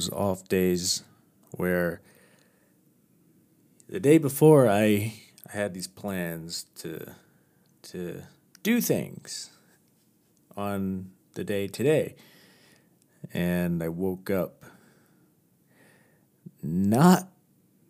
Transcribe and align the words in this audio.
those 0.00 0.10
off 0.10 0.48
days 0.48 1.02
where 1.52 2.00
the 3.88 4.00
day 4.00 4.16
before 4.16 4.68
I 4.68 5.12
I 5.46 5.56
had 5.56 5.74
these 5.74 5.88
plans 5.88 6.64
to 6.76 7.14
to 7.82 8.22
do 8.62 8.80
things 8.80 9.50
on 10.56 11.10
the 11.34 11.44
day 11.44 11.66
today. 11.66 12.14
And 13.34 13.82
I 13.82 13.88
woke 13.88 14.30
up 14.30 14.64
not 16.62 17.28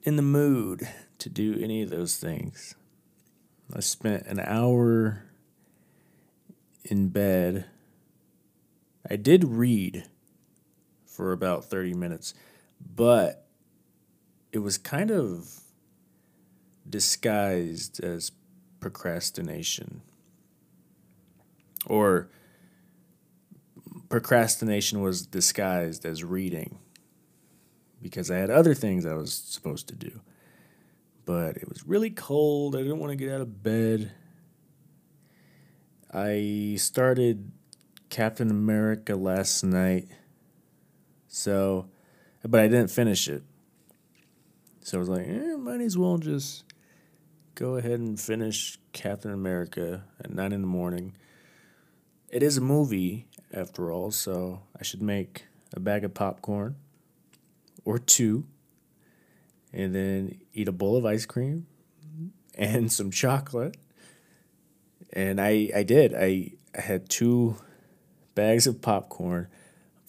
in 0.03 0.17
the 0.17 0.23
mood 0.23 0.89
to 1.19 1.29
do 1.29 1.57
any 1.61 1.83
of 1.83 1.91
those 1.91 2.17
things. 2.17 2.75
I 3.75 3.81
spent 3.81 4.27
an 4.27 4.41
hour 4.41 5.27
in 6.85 7.09
bed. 7.09 7.67
I 9.09 9.17
did 9.17 9.45
read 9.45 10.10
for 11.21 11.33
about 11.33 11.67
30 11.67 11.93
minutes, 11.93 12.33
but 12.97 13.45
it 14.53 14.61
was 14.61 14.79
kind 14.79 15.11
of 15.11 15.51
disguised 16.89 18.03
as 18.03 18.33
procrastination. 18.81 20.01
Or 21.85 22.31
procrastination 24.09 25.03
was 25.03 25.27
disguised 25.27 26.07
as 26.07 26.25
reading 26.25 26.79
because 28.01 28.31
I 28.31 28.39
had 28.39 28.49
other 28.49 28.73
things 28.73 29.05
I 29.05 29.13
was 29.13 29.35
supposed 29.35 29.89
to 29.89 29.95
do. 29.95 30.23
But 31.27 31.59
it 31.59 31.69
was 31.69 31.87
really 31.87 32.09
cold. 32.09 32.75
I 32.75 32.79
didn't 32.79 32.99
want 32.99 33.11
to 33.11 33.17
get 33.17 33.31
out 33.31 33.43
of 33.43 33.63
bed. 33.63 34.11
I 36.15 36.77
started 36.79 37.53
Captain 38.09 38.51
America 38.51 39.17
last 39.17 39.63
night. 39.63 40.09
So, 41.31 41.87
but 42.47 42.61
I 42.61 42.69
didn't 42.69 42.91
finish 42.91 43.27
it. 43.29 43.43
So 44.83 44.99
I 44.99 45.01
was 45.01 45.09
like, 45.09 45.27
eh, 45.27 45.57
might 45.57 45.81
as 45.81 45.97
well 45.97 46.19
just 46.19 46.65
go 47.55 47.77
ahead 47.77 48.01
and 48.01 48.21
finish 48.21 48.79
Captain 48.93 49.33
America 49.33 50.05
at 50.23 50.31
nine 50.31 50.53
in 50.53 50.61
the 50.61 50.67
morning. 50.67 51.17
It 52.29 52.43
is 52.43 52.59
a 52.59 52.61
movie, 52.61 53.27
after 53.53 53.91
all, 53.91 54.11
so 54.11 54.63
I 54.79 54.83
should 54.83 55.03
make 55.03 55.47
a 55.73 55.81
bag 55.81 56.05
of 56.05 56.15
popcorn 56.15 56.77
or 57.85 57.99
two 57.99 58.45
and 59.73 59.95
then 59.95 60.41
eat 60.53 60.69
a 60.69 60.73
bowl 60.73 60.97
of 60.97 61.07
ice 61.07 61.27
cream 61.27 61.67
and 62.57 62.91
some 62.93 63.11
chocolate. 63.11 63.77
And 65.13 65.41
I, 65.41 65.71
I 65.75 65.83
did. 65.83 66.15
I, 66.15 66.53
I 66.77 66.81
had 66.81 67.09
two 67.09 67.57
bags 68.35 68.67
of 68.67 68.81
popcorn, 68.81 69.49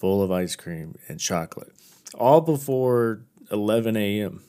bowl 0.02 0.20
of 0.20 0.32
ice 0.32 0.56
cream, 0.56 0.96
and 1.06 1.20
chocolate, 1.20 1.72
all 2.14 2.40
before 2.40 3.22
11 3.52 3.96
a.m. 3.96 4.42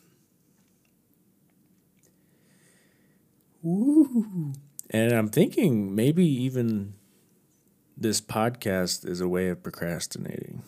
Woo. 3.62 4.54
And 4.90 5.14
I'm 5.14 5.30
thinking 5.30 5.94
maybe 5.95 6.26
even 6.26 6.95
this 7.95 8.20
podcast 8.20 9.08
is 9.08 9.22
a 9.22 9.28
way 9.28 9.48
of 9.50 9.62
procrastinating. 9.62 10.64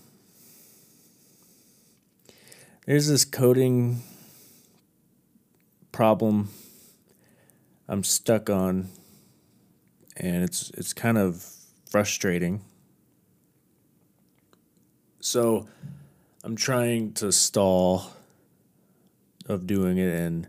There's 2.85 3.07
this 3.07 3.25
coding 3.25 4.03
problem 5.91 6.49
I'm 7.87 8.03
stuck 8.03 8.51
on 8.51 8.89
and 10.15 10.43
it's 10.43 10.69
it's 10.71 10.93
kind 10.93 11.17
of 11.17 11.43
frustrating. 11.89 12.61
So 15.25 15.65
I'm 16.43 16.55
trying 16.55 17.13
to 17.13 17.31
stall 17.31 18.11
of 19.47 19.65
doing 19.65 19.97
it 19.97 20.13
and 20.13 20.47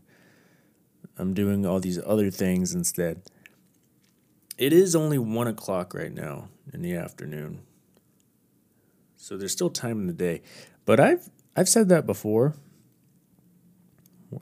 I'm 1.16 1.32
doing 1.32 1.64
all 1.64 1.80
these 1.80 1.98
other 2.04 2.30
things 2.30 2.74
instead. 2.74 3.22
It 4.58 4.74
is 4.74 4.94
only 4.94 5.16
one 5.16 5.46
o'clock 5.46 5.94
right 5.94 6.12
now 6.12 6.50
in 6.74 6.82
the 6.82 6.94
afternoon. 6.94 7.62
So 9.16 9.38
there's 9.38 9.52
still 9.52 9.70
time 9.70 9.98
in 9.98 10.08
the 10.08 10.12
day. 10.12 10.42
But 10.84 11.00
I've 11.00 11.30
I've 11.56 11.70
said 11.70 11.88
that 11.88 12.04
before. 12.04 12.54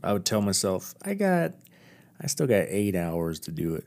I 0.03 0.12
would 0.12 0.27
tell 0.27 0.41
myself, 0.41 0.94
I 1.05 1.15
got 1.15 1.53
I 2.21 2.27
still 2.27 2.49
got 2.49 2.67
eight 2.71 2.97
hours 2.97 3.39
to 3.39 3.53
do 3.53 3.77
it. 3.77 3.87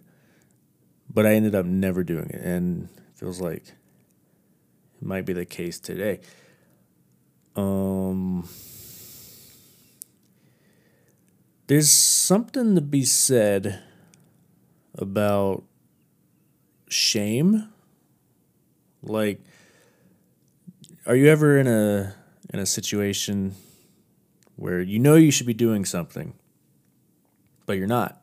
But 1.14 1.26
I 1.26 1.34
ended 1.34 1.56
up 1.56 1.66
never 1.66 2.06
doing 2.06 2.30
it 2.30 2.40
and 2.42 2.86
it 2.86 3.20
feels 3.20 3.42
like 3.42 3.74
it 5.00 5.06
might 5.06 5.26
be 5.26 5.34
the 5.34 5.46
case 5.46 5.80
today. 5.80 6.20
Um 7.56 8.48
there's 11.68 11.90
something 11.90 12.76
to 12.76 12.82
be 12.82 13.04
said 13.04 13.84
about 14.96 15.64
shame. 16.88 17.70
Like 19.04 19.42
are 21.06 21.16
you 21.16 21.28
ever 21.28 21.58
in 21.58 21.68
a 21.68 22.16
in 22.54 22.60
a 22.60 22.66
situation 22.66 23.56
where 24.56 24.82
you 24.82 25.00
know 25.00 25.16
you 25.16 25.32
should 25.32 25.48
be 25.48 25.54
doing 25.54 25.86
something 25.86 26.34
but 27.66 27.78
you're 27.78 27.88
not? 27.88 28.22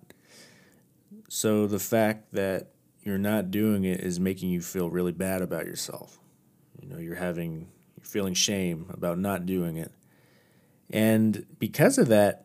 So 1.28 1.66
the 1.66 1.78
fact 1.78 2.32
that 2.32 2.68
you're 3.02 3.18
not 3.18 3.50
doing 3.50 3.84
it 3.84 4.00
is 4.00 4.18
making 4.18 4.50
you 4.50 4.62
feel 4.62 4.88
really 4.88 5.12
bad 5.12 5.42
about 5.42 5.66
yourself 5.66 6.18
you 6.80 6.88
know 6.88 6.98
you're 6.98 7.16
having 7.16 7.68
you're 7.96 8.04
feeling 8.04 8.34
shame 8.34 8.86
about 8.90 9.18
not 9.18 9.46
doing 9.46 9.76
it 9.76 9.92
and 10.90 11.46
because 11.58 11.98
of 11.98 12.08
that 12.08 12.44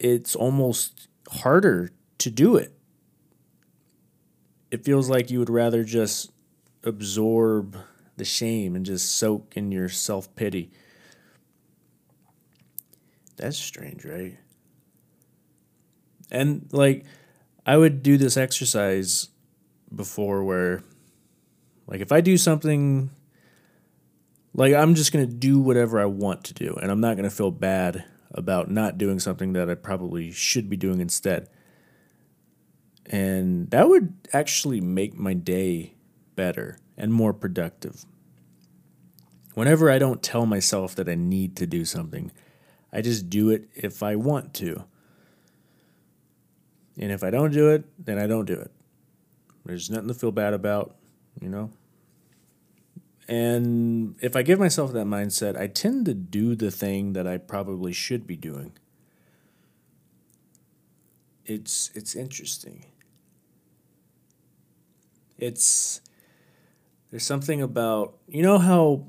it's 0.00 0.34
almost 0.34 1.08
harder 1.30 1.90
to 2.18 2.30
do 2.30 2.56
it. 2.56 2.72
It 4.70 4.84
feels 4.84 5.10
like 5.10 5.30
you 5.30 5.38
would 5.38 5.50
rather 5.50 5.84
just 5.84 6.32
absorb 6.82 7.76
the 8.16 8.24
shame 8.24 8.74
and 8.74 8.84
just 8.84 9.14
soak 9.14 9.56
in 9.56 9.70
your 9.70 9.88
self 9.88 10.34
pity. 10.34 10.70
That's 13.36 13.58
strange, 13.58 14.04
right? 14.04 14.38
And 16.30 16.68
like, 16.72 17.04
I 17.66 17.76
would 17.76 18.02
do 18.02 18.16
this 18.16 18.36
exercise 18.36 19.28
before 19.94 20.44
where, 20.44 20.82
like, 21.90 22.00
if 22.00 22.12
I 22.12 22.20
do 22.20 22.38
something, 22.38 23.10
like, 24.54 24.72
I'm 24.72 24.94
just 24.94 25.12
going 25.12 25.28
to 25.28 25.32
do 25.32 25.60
whatever 25.60 26.00
I 26.00 26.06
want 26.06 26.44
to 26.44 26.54
do, 26.54 26.78
and 26.80 26.90
I'm 26.90 27.00
not 27.00 27.16
going 27.16 27.28
to 27.28 27.34
feel 27.34 27.50
bad 27.50 28.04
about 28.32 28.70
not 28.70 28.96
doing 28.96 29.18
something 29.18 29.52
that 29.54 29.68
I 29.68 29.74
probably 29.74 30.30
should 30.30 30.70
be 30.70 30.76
doing 30.76 31.00
instead. 31.00 31.48
And 33.06 33.68
that 33.70 33.88
would 33.88 34.14
actually 34.32 34.80
make 34.80 35.18
my 35.18 35.34
day 35.34 35.94
better 36.36 36.78
and 36.96 37.12
more 37.12 37.32
productive. 37.32 38.04
Whenever 39.54 39.90
I 39.90 39.98
don't 39.98 40.22
tell 40.22 40.46
myself 40.46 40.94
that 40.94 41.08
I 41.08 41.16
need 41.16 41.56
to 41.56 41.66
do 41.66 41.84
something, 41.84 42.30
I 42.92 43.02
just 43.02 43.28
do 43.28 43.50
it 43.50 43.68
if 43.74 44.02
I 44.02 44.14
want 44.14 44.54
to. 44.54 44.84
And 46.98 47.10
if 47.10 47.24
I 47.24 47.30
don't 47.30 47.52
do 47.52 47.70
it, 47.70 47.84
then 47.98 48.18
I 48.18 48.28
don't 48.28 48.44
do 48.44 48.54
it. 48.54 48.70
There's 49.64 49.90
nothing 49.90 50.08
to 50.08 50.14
feel 50.14 50.32
bad 50.32 50.54
about, 50.54 50.94
you 51.40 51.48
know? 51.48 51.70
And 53.30 54.16
if 54.20 54.34
I 54.34 54.42
give 54.42 54.58
myself 54.58 54.92
that 54.92 55.06
mindset, 55.06 55.56
I 55.56 55.68
tend 55.68 56.04
to 56.06 56.14
do 56.14 56.56
the 56.56 56.72
thing 56.72 57.12
that 57.12 57.28
I 57.28 57.38
probably 57.38 57.92
should 57.92 58.26
be 58.26 58.34
doing. 58.34 58.72
It's 61.46 61.92
it's 61.94 62.16
interesting. 62.16 62.86
It's 65.38 66.00
there's 67.12 67.22
something 67.22 67.62
about 67.62 68.14
you 68.26 68.42
know 68.42 68.58
how 68.58 69.06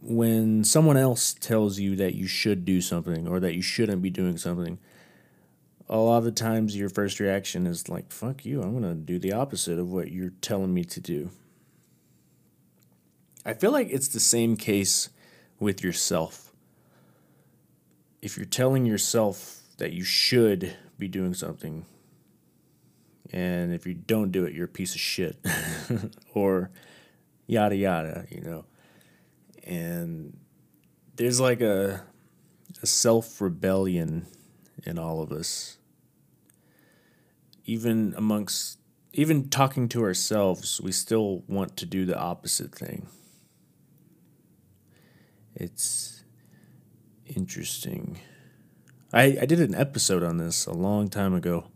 when 0.00 0.64
someone 0.64 0.96
else 0.96 1.34
tells 1.34 1.78
you 1.78 1.94
that 1.94 2.16
you 2.16 2.26
should 2.26 2.64
do 2.64 2.80
something 2.80 3.28
or 3.28 3.38
that 3.38 3.54
you 3.54 3.62
shouldn't 3.62 4.02
be 4.02 4.10
doing 4.10 4.36
something, 4.36 4.80
a 5.88 5.96
lot 5.96 6.18
of 6.18 6.24
the 6.24 6.32
times 6.32 6.76
your 6.76 6.88
first 6.88 7.20
reaction 7.20 7.68
is 7.68 7.88
like, 7.88 8.10
fuck 8.10 8.44
you, 8.44 8.62
I'm 8.62 8.82
to 8.82 8.94
do 8.94 9.20
the 9.20 9.32
opposite 9.32 9.78
of 9.78 9.92
what 9.92 10.10
you're 10.10 10.32
telling 10.40 10.74
me 10.74 10.82
to 10.86 11.00
do. 11.00 11.30
I 13.44 13.54
feel 13.54 13.72
like 13.72 13.88
it's 13.90 14.08
the 14.08 14.20
same 14.20 14.56
case 14.56 15.08
with 15.58 15.82
yourself. 15.82 16.52
If 18.20 18.36
you're 18.36 18.46
telling 18.46 18.86
yourself 18.86 19.62
that 19.78 19.92
you 19.92 20.04
should 20.04 20.76
be 20.96 21.08
doing 21.08 21.34
something, 21.34 21.84
and 23.32 23.72
if 23.72 23.86
you 23.86 23.94
don't 23.94 24.30
do 24.30 24.44
it, 24.44 24.54
you're 24.54 24.66
a 24.66 24.68
piece 24.68 24.94
of 24.94 25.00
shit, 25.00 25.36
or 26.34 26.70
yada 27.46 27.74
yada, 27.74 28.26
you 28.30 28.42
know. 28.42 28.64
And 29.64 30.36
there's 31.16 31.40
like 31.40 31.60
a, 31.60 32.02
a 32.80 32.86
self 32.86 33.40
rebellion 33.40 34.26
in 34.84 34.98
all 34.98 35.20
of 35.20 35.32
us. 35.32 35.78
Even 37.64 38.14
amongst, 38.16 38.78
even 39.12 39.48
talking 39.48 39.88
to 39.88 40.02
ourselves, 40.02 40.80
we 40.80 40.92
still 40.92 41.42
want 41.48 41.76
to 41.78 41.86
do 41.86 42.04
the 42.04 42.18
opposite 42.18 42.74
thing. 42.74 43.08
It's 45.54 46.24
interesting. 47.26 48.20
I, 49.12 49.38
I 49.42 49.46
did 49.46 49.60
an 49.60 49.74
episode 49.74 50.22
on 50.22 50.38
this 50.38 50.66
a 50.66 50.72
long 50.72 51.08
time 51.08 51.34
ago 51.34 51.66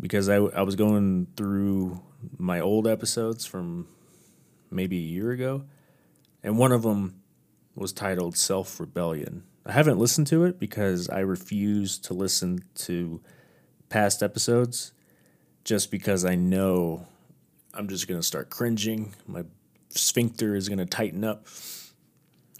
because 0.00 0.28
I, 0.28 0.36
I 0.36 0.62
was 0.62 0.76
going 0.76 1.26
through 1.36 2.00
my 2.38 2.60
old 2.60 2.86
episodes 2.86 3.46
from 3.46 3.88
maybe 4.70 4.96
a 4.98 5.00
year 5.00 5.30
ago, 5.30 5.64
and 6.42 6.58
one 6.58 6.72
of 6.72 6.82
them 6.82 7.22
was 7.74 7.92
titled 7.92 8.36
Self 8.36 8.78
Rebellion. 8.78 9.44
I 9.64 9.72
haven't 9.72 9.98
listened 9.98 10.28
to 10.28 10.44
it 10.44 10.60
because 10.60 11.08
I 11.08 11.20
refuse 11.20 11.98
to 11.98 12.14
listen 12.14 12.60
to 12.76 13.20
past 13.88 14.22
episodes 14.22 14.92
just 15.64 15.90
because 15.90 16.24
I 16.24 16.36
know 16.36 17.06
I'm 17.74 17.88
just 17.88 18.06
going 18.06 18.20
to 18.20 18.26
start 18.26 18.48
cringing. 18.48 19.14
My 19.26 19.42
sphincter 19.88 20.54
is 20.54 20.68
going 20.68 20.78
to 20.78 20.86
tighten 20.86 21.24
up. 21.24 21.46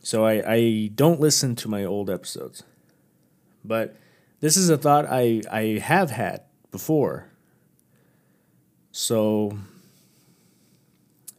So 0.06 0.24
I, 0.24 0.40
I 0.48 0.90
don't 0.94 1.18
listen 1.18 1.56
to 1.56 1.68
my 1.68 1.82
old 1.82 2.10
episodes. 2.10 2.62
But 3.64 3.96
this 4.38 4.56
is 4.56 4.70
a 4.70 4.78
thought 4.78 5.04
I, 5.04 5.42
I 5.50 5.80
have 5.82 6.12
had 6.12 6.42
before. 6.70 7.32
So, 8.92 9.58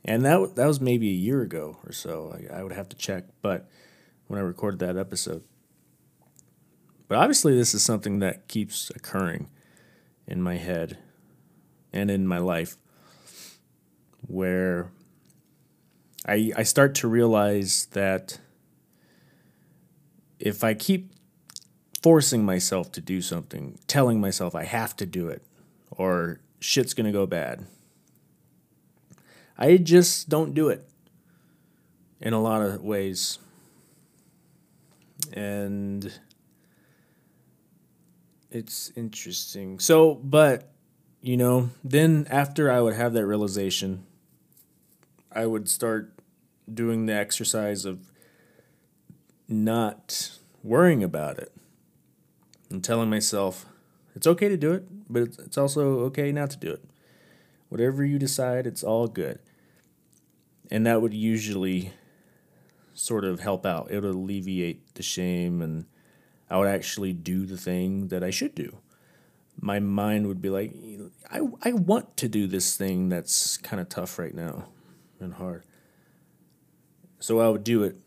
and 0.03 0.25
that, 0.25 0.57
that 0.57 0.67
was 0.67 0.81
maybe 0.81 1.07
a 1.07 1.13
year 1.13 1.41
ago 1.41 1.77
or 1.85 1.93
so. 1.93 2.37
I, 2.37 2.57
I 2.57 2.63
would 2.63 2.73
have 2.73 2.89
to 2.89 2.97
check, 2.97 3.23
but 3.41 3.69
when 4.27 4.37
I 4.37 4.43
recorded 4.43 4.81
that 4.81 4.97
episode. 4.97 5.45
But 7.07 7.19
obviously, 7.19 7.55
this 7.55 7.73
is 7.73 7.83
something 7.83 8.19
that 8.19 8.49
keeps 8.49 8.89
occurring 8.89 9.49
in 10.27 10.41
my 10.41 10.57
head 10.57 10.97
and 11.93 12.11
in 12.11 12.27
my 12.27 12.39
life 12.39 12.75
where 14.27 14.91
I, 16.25 16.51
I 16.57 16.63
start 16.63 16.95
to 16.95 17.07
realize 17.07 17.85
that 17.91 18.39
if 20.39 20.63
I 20.63 20.73
keep 20.73 21.11
forcing 22.01 22.45
myself 22.45 22.91
to 22.93 23.01
do 23.01 23.21
something, 23.21 23.79
telling 23.87 24.21
myself 24.21 24.55
I 24.55 24.63
have 24.63 24.95
to 24.97 25.05
do 25.05 25.27
it, 25.27 25.41
or 25.91 26.39
shit's 26.59 26.93
gonna 26.93 27.11
go 27.11 27.25
bad, 27.25 27.65
I 29.57 29.77
just 29.77 30.29
don't 30.29 30.53
do 30.53 30.69
it 30.69 30.87
in 32.21 32.33
a 32.33 32.41
lot 32.41 32.61
of 32.61 32.81
ways. 32.83 33.39
And 35.33 36.11
it's 38.51 38.91
interesting. 38.95 39.79
So, 39.79 40.15
but, 40.15 40.71
you 41.21 41.37
know, 41.37 41.71
then 41.83 42.27
after 42.29 42.71
I 42.71 42.81
would 42.81 42.93
have 42.93 43.13
that 43.13 43.25
realization, 43.25 44.05
I 45.31 45.45
would 45.45 45.69
start 45.69 46.13
doing 46.71 47.05
the 47.05 47.13
exercise 47.13 47.85
of 47.85 48.11
not 49.47 50.37
worrying 50.63 51.03
about 51.03 51.37
it 51.37 51.51
and 52.69 52.83
telling 52.83 53.09
myself 53.09 53.65
it's 54.15 54.27
okay 54.27 54.49
to 54.49 54.57
do 54.57 54.73
it, 54.73 54.85
but 55.09 55.23
it's 55.23 55.57
also 55.57 55.99
okay 56.01 56.31
not 56.31 56.49
to 56.51 56.57
do 56.57 56.71
it. 56.71 56.83
Whatever 57.69 58.03
you 58.03 58.17
decide, 58.17 58.65
it's 58.65 58.83
all 58.83 59.07
good. 59.07 59.39
And 60.71 60.85
that 60.85 61.01
would 61.01 61.13
usually 61.13 61.93
sort 62.93 63.23
of 63.23 63.39
help 63.39 63.65
out. 63.65 63.91
It 63.91 64.01
would 64.01 64.15
alleviate 64.15 64.95
the 64.95 65.03
shame 65.03 65.61
and 65.61 65.85
I 66.49 66.57
would 66.57 66.67
actually 66.67 67.13
do 67.13 67.45
the 67.45 67.57
thing 67.57 68.07
that 68.07 68.23
I 68.23 68.29
should 68.29 68.55
do. 68.55 68.77
My 69.59 69.79
mind 69.79 70.27
would 70.27 70.41
be 70.41 70.49
like, 70.49 70.73
I, 71.31 71.41
I 71.63 71.73
want 71.73 72.15
to 72.17 72.27
do 72.27 72.47
this 72.47 72.75
thing 72.75 73.09
that's 73.09 73.57
kind 73.57 73.79
of 73.79 73.89
tough 73.89 74.17
right 74.17 74.33
now 74.33 74.65
and 75.19 75.33
hard. 75.33 75.63
So 77.19 77.39
I 77.39 77.49
would 77.49 77.63
do 77.63 77.83
it. 77.83 77.97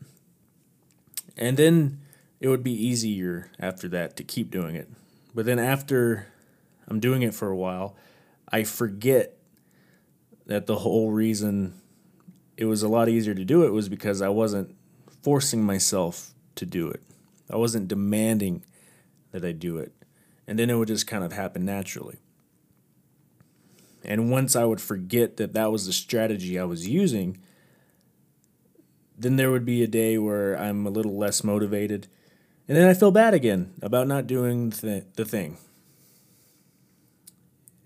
And 1.41 1.57
then 1.57 2.01
it 2.39 2.49
would 2.49 2.63
be 2.63 2.73
easier 2.73 3.51
after 3.59 3.89
that 3.89 4.17
to 4.19 4.23
keep 4.23 4.51
doing 4.51 4.77
it. 4.77 4.89
But 5.35 5.47
then 5.47 5.59
after 5.59 6.27
I'm 6.87 7.01
doing 7.01 7.23
it 7.23 7.35
for 7.35 7.49
a 7.49 7.57
while, 7.57 7.97
I 8.53 8.63
forget 8.65 9.37
that 10.47 10.67
the 10.67 10.77
whole 10.77 11.11
reason 11.11 11.81
it 12.57 12.67
was 12.67 12.83
a 12.83 12.89
lot 12.89 13.09
easier 13.09 13.35
to 13.35 13.45
do 13.45 13.65
it 13.65 13.73
was 13.73 13.89
because 13.89 14.21
I 14.21 14.29
wasn't 14.29 14.77
forcing 15.23 15.65
myself 15.65 16.35
to 16.57 16.67
do 16.67 16.89
it. 16.89 17.03
I 17.49 17.57
wasn't 17.57 17.89
demanding 17.89 18.63
that 19.33 19.45
I 19.45 19.53
do 19.53 19.79
it. 19.79 19.93
And 20.47 20.59
then 20.59 20.69
it 20.69 20.75
would 20.75 20.89
just 20.89 21.07
kind 21.07 21.25
of 21.25 21.33
happen 21.33 21.65
naturally. 21.65 22.19
And 24.05 24.31
once 24.31 24.57
I 24.57 24.65
would 24.65 24.81
forget 24.81 25.37
that 25.37 25.53
that 25.55 25.71
was 25.71 25.87
the 25.87 25.93
strategy 25.93 26.59
I 26.59 26.65
was 26.65 26.89
using, 26.89 27.39
then 29.21 29.37
there 29.37 29.51
would 29.51 29.67
be 29.67 29.83
a 29.83 29.87
day 29.87 30.17
where 30.17 30.59
I'm 30.59 30.87
a 30.87 30.91
little 30.91 31.17
less 31.17 31.45
motivated. 31.45 32.09
And 32.67 32.77
then 32.77 32.89
I 32.89 32.95
feel 32.95 33.11
bad 33.11 33.35
again 33.35 33.75
about 33.83 34.09
not 34.09 34.27
doing 34.27 34.71
the, 34.71 35.05
the 35.15 35.27
thing. 35.27 35.59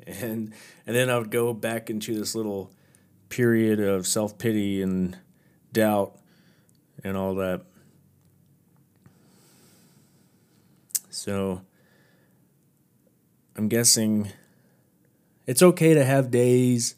And, 0.07 0.53
and 0.87 0.95
then 0.95 1.11
I 1.11 1.19
would 1.19 1.31
go 1.31 1.53
back 1.53 1.91
into 1.91 2.17
this 2.17 2.35
little 2.35 2.71
period 3.31 3.81
of 3.81 4.07
self 4.07 4.39
pity 4.39 4.81
and 4.81 5.19
doubt 5.73 6.17
and 7.03 7.17
all 7.17 7.35
that. 7.37 7.63
So 11.11 11.63
I'm 13.57 13.69
guessing 13.69 14.31
it's 15.47 15.63
okay 15.63 15.95
to 15.95 16.05
have 16.05 16.31
days 16.31 16.95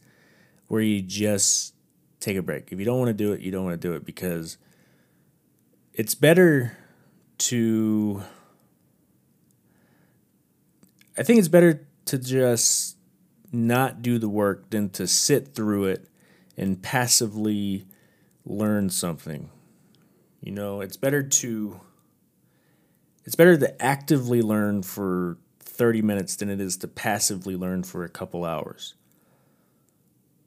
where 0.68 0.82
you 0.82 1.00
just 1.00 1.75
take 2.26 2.36
a 2.36 2.42
break. 2.42 2.72
If 2.72 2.78
you 2.78 2.84
don't 2.84 2.98
want 2.98 3.08
to 3.08 3.14
do 3.14 3.32
it, 3.32 3.40
you 3.40 3.52
don't 3.52 3.64
want 3.64 3.80
to 3.80 3.88
do 3.88 3.94
it 3.94 4.04
because 4.04 4.58
it's 5.94 6.14
better 6.14 6.76
to. 7.38 8.22
I 11.16 11.22
think 11.22 11.38
it's 11.38 11.48
better 11.48 11.86
to 12.06 12.18
just 12.18 12.96
not 13.52 14.02
do 14.02 14.18
the 14.18 14.28
work 14.28 14.70
than 14.70 14.90
to 14.90 15.06
sit 15.06 15.54
through 15.54 15.84
it 15.84 16.08
and 16.56 16.82
passively 16.82 17.86
learn 18.44 18.90
something. 18.90 19.48
You 20.40 20.52
know, 20.52 20.80
it's 20.80 20.96
better 20.96 21.22
to 21.22 21.80
it's 23.24 23.36
better 23.36 23.56
to 23.56 23.82
actively 23.82 24.42
learn 24.42 24.82
for 24.82 25.38
30 25.60 26.02
minutes 26.02 26.36
than 26.36 26.50
it 26.50 26.60
is 26.60 26.76
to 26.78 26.88
passively 26.88 27.56
learn 27.56 27.84
for 27.84 28.04
a 28.04 28.08
couple 28.08 28.44
hours. 28.44 28.94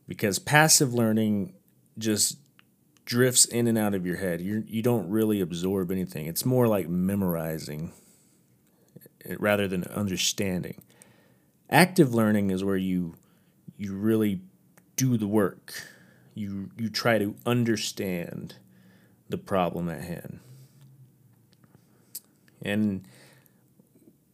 Because 0.07 0.39
passive 0.39 0.93
learning 0.93 1.53
just 1.99 2.39
drifts 3.05 3.45
in 3.45 3.67
and 3.67 3.77
out 3.77 3.93
of 3.93 4.05
your 4.05 4.17
head. 4.17 4.41
You 4.41 4.63
you 4.67 4.81
don't 4.81 5.09
really 5.09 5.41
absorb 5.41 5.91
anything. 5.91 6.27
It's 6.27 6.45
more 6.45 6.67
like 6.67 6.87
memorizing 6.87 7.91
eh, 9.25 9.35
rather 9.39 9.67
than 9.67 9.83
understanding. 9.85 10.81
Active 11.69 12.13
learning 12.13 12.51
is 12.51 12.63
where 12.63 12.77
you 12.77 13.15
you 13.77 13.95
really 13.95 14.41
do 14.95 15.17
the 15.17 15.27
work. 15.27 15.73
You 16.35 16.69
you 16.77 16.89
try 16.89 17.17
to 17.17 17.35
understand 17.45 18.55
the 19.27 19.37
problem 19.37 19.89
at 19.89 20.03
hand. 20.03 20.39
And 22.61 23.07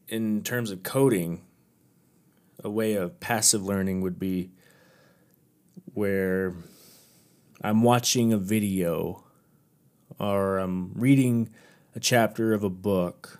in 0.08 0.44
terms 0.44 0.72
of 0.72 0.84
coding, 0.84 1.44
a 2.64 2.70
way 2.70 2.96
of 2.96 3.20
passive 3.20 3.64
learning 3.64 4.02
would 4.02 4.20
be 4.20 4.52
where 5.94 6.54
I'm 7.66 7.82
watching 7.82 8.32
a 8.32 8.38
video 8.38 9.24
or 10.20 10.60
I'm 10.60 10.94
reading 10.94 11.50
a 11.96 12.00
chapter 12.00 12.54
of 12.54 12.64
a 12.64 12.70
book 12.70 13.40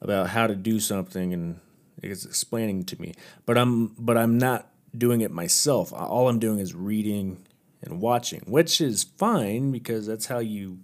about 0.00 0.28
how 0.28 0.46
to 0.46 0.54
do 0.54 0.78
something 0.78 1.32
and 1.32 1.58
it's 2.00 2.24
explaining 2.24 2.84
to 2.84 3.00
me. 3.00 3.14
But 3.44 3.58
I'm 3.58 3.88
but 3.98 4.16
I'm 4.16 4.38
not 4.38 4.70
doing 4.96 5.22
it 5.22 5.32
myself. 5.32 5.92
All 5.92 6.28
I'm 6.28 6.38
doing 6.38 6.60
is 6.60 6.72
reading 6.72 7.44
and 7.82 8.00
watching, 8.00 8.42
which 8.46 8.80
is 8.80 9.02
fine 9.02 9.72
because 9.72 10.06
that's 10.06 10.26
how 10.26 10.38
you 10.38 10.78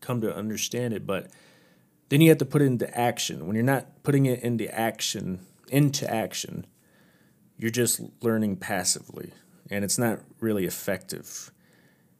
come 0.00 0.20
to 0.20 0.34
understand 0.34 0.92
it, 0.92 1.06
but 1.06 1.28
then 2.10 2.20
you 2.20 2.28
have 2.28 2.38
to 2.38 2.44
put 2.44 2.60
it 2.60 2.66
into 2.66 2.94
action. 2.96 3.46
When 3.46 3.56
you're 3.56 3.64
not 3.64 4.02
putting 4.02 4.26
it 4.26 4.42
into 4.42 4.72
action, 4.78 5.40
into 5.68 6.08
action, 6.12 6.66
you're 7.56 7.70
just 7.70 8.02
learning 8.20 8.56
passively, 8.56 9.32
and 9.70 9.82
it's 9.82 9.98
not 9.98 10.20
really 10.40 10.66
effective. 10.66 11.50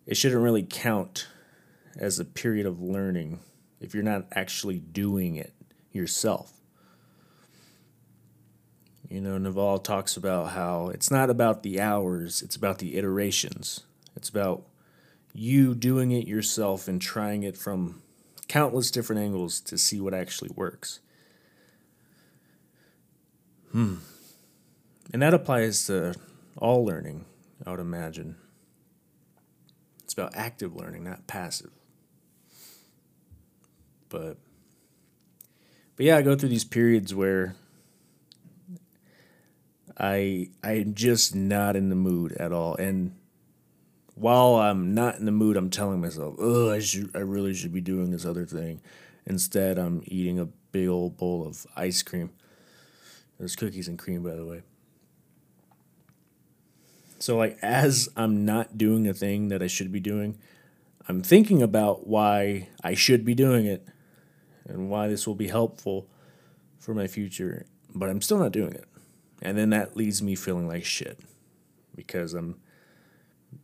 It 0.07 0.17
shouldn't 0.17 0.43
really 0.43 0.67
count 0.69 1.27
as 1.99 2.19
a 2.19 2.25
period 2.25 2.67
of 2.67 2.81
learning 2.81 3.41
if 3.81 3.95
you're 3.95 4.05
not 4.05 4.27
actually 4.33 4.79
doing 4.79 5.37
it 5.37 5.53
yourself. 5.93 6.53
You 9.09 9.21
know, 9.21 9.39
Naval 9.39 9.79
talks 9.79 10.17
about 10.17 10.51
how 10.51 10.89
it's 10.89 11.11
not 11.11 11.31
about 11.31 11.63
the 11.63 11.81
hours, 11.81 12.43
it's 12.43 12.57
about 12.57 12.79
the 12.79 12.97
iterations. 12.97 13.83
It's 14.17 14.29
about 14.29 14.65
you 15.33 15.75
doing 15.75 16.11
it 16.11 16.27
yourself 16.27 16.89
and 16.89 17.01
trying 17.01 17.43
it 17.43 17.57
from 17.57 18.03
countless 18.49 18.91
different 18.91 19.23
angles 19.23 19.61
to 19.61 19.77
see 19.77 20.01
what 20.01 20.15
actually 20.15 20.51
works. 20.55 21.01
Hmm. 23.73 23.97
And 25.13 25.23
that 25.23 25.35
applies 25.35 25.87
to 25.87 26.15
all 26.57 26.85
learning, 26.85 27.27
I 27.65 27.71
would 27.71 27.81
imagine. 27.81 28.37
About 30.17 30.35
active 30.35 30.75
learning, 30.75 31.05
not 31.05 31.27
passive. 31.27 31.71
But 34.09 34.39
but 35.97 36.07
yeah, 36.07 36.17
I 36.17 36.23
go 36.23 36.35
through 36.37 36.49
these 36.49 36.65
periods 36.65 37.15
where 37.15 37.55
I 39.99 40.49
I'm 40.63 40.95
just 40.95 41.35
not 41.35 41.77
in 41.77 41.91
the 41.91 41.97
mood 41.97 42.33
at 42.33 42.53
all. 42.53 42.77
And 42.77 43.15
while 44.15 44.55
I'm 44.55 44.95
not 44.95 45.19
in 45.19 45.27
the 45.27 45.33
mood, 45.33 45.57
I'm 45.57 45.69
telling 45.69 46.01
myself, 46.01 46.37
"Oh, 46.39 46.71
I 46.71 46.79
should 46.79 47.15
I 47.15 47.19
really 47.21 47.53
should 47.53 47.73
be 47.73 47.83
doing 47.83 48.11
this 48.11 48.25
other 48.25 48.47
thing." 48.47 48.81
Instead, 49.27 49.77
I'm 49.77 50.03
eating 50.07 50.39
a 50.39 50.47
big 50.73 50.89
old 50.89 51.17
bowl 51.17 51.47
of 51.47 51.67
ice 51.77 52.03
cream. 52.03 52.31
There's 53.39 53.57
cookies 53.57 53.89
and 53.89 53.99
cream, 53.99 54.23
by 54.23 54.35
the 54.35 54.47
way. 54.47 54.63
So 57.19 57.37
like 57.37 57.59
as 57.63 58.09
I'm 58.17 58.45
not 58.45 58.77
doing 58.77 59.05
the 59.05 59.15
thing 59.15 59.49
that 59.49 59.63
I 59.63 59.67
should 59.67 59.91
be 59.91 60.01
doing, 60.01 60.39
I'm 61.09 61.23
thinking 61.23 61.63
about 61.63 62.07
why 62.07 62.69
I 62.83 62.95
should 62.95 63.25
be 63.25 63.35
doing 63.35 63.67
it 63.67 63.87
and 64.67 64.91
why 64.91 65.09
this 65.09 65.27
will 65.27 65.35
be 65.35 65.49
helpful 65.49 66.09
for 66.79 66.95
my 66.95 67.07
future, 67.07 67.67
but 67.95 68.09
I'm 68.09 68.21
still 68.21 68.39
not 68.39 68.53
doing 68.53 68.73
it. 68.73 68.85
And 69.43 69.57
then 69.57 69.71
that 69.71 69.97
leaves 69.97 70.23
me 70.23 70.35
feeling 70.35 70.67
like 70.67 70.85
shit 70.85 71.21
because 71.95 72.35
I'm 72.35 72.57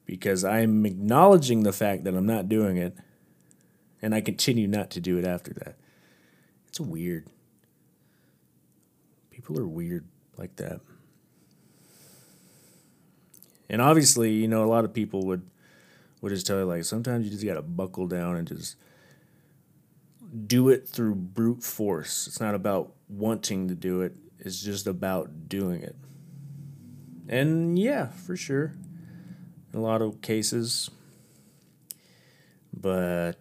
because 0.06 0.44
I'm 0.44 0.86
acknowledging 0.86 1.62
the 1.62 1.72
fact 1.72 2.04
that 2.04 2.14
I'm 2.14 2.26
not 2.26 2.48
doing 2.48 2.76
it 2.76 2.96
and 4.00 4.14
I 4.14 4.20
continue 4.20 4.66
not 4.66 4.90
to 4.90 5.00
do 5.00 5.18
it 5.18 5.24
after 5.24 5.52
that. 5.54 5.76
It's 6.68 6.80
weird. 6.80 7.26
People 9.30 9.58
are 9.58 9.66
weird 9.66 10.06
like 10.36 10.56
that. 10.56 10.80
And 13.72 13.80
obviously, 13.80 14.32
you 14.32 14.48
know, 14.48 14.62
a 14.62 14.68
lot 14.68 14.84
of 14.84 14.92
people 14.92 15.26
would 15.26 15.48
would 16.20 16.30
just 16.30 16.46
tell 16.46 16.58
you 16.58 16.64
like 16.64 16.84
sometimes 16.84 17.24
you 17.24 17.32
just 17.32 17.44
got 17.44 17.54
to 17.54 17.62
buckle 17.62 18.06
down 18.06 18.36
and 18.36 18.46
just 18.46 18.76
do 20.46 20.68
it 20.68 20.86
through 20.86 21.14
brute 21.14 21.62
force. 21.62 22.26
It's 22.26 22.40
not 22.40 22.54
about 22.54 22.92
wanting 23.08 23.68
to 23.68 23.74
do 23.74 24.02
it. 24.02 24.14
It's 24.38 24.62
just 24.62 24.86
about 24.86 25.48
doing 25.48 25.82
it. 25.82 25.96
And 27.28 27.78
yeah, 27.78 28.08
for 28.08 28.36
sure. 28.36 28.74
In 29.72 29.78
a 29.78 29.82
lot 29.82 30.02
of 30.02 30.20
cases. 30.20 30.90
But 32.74 33.38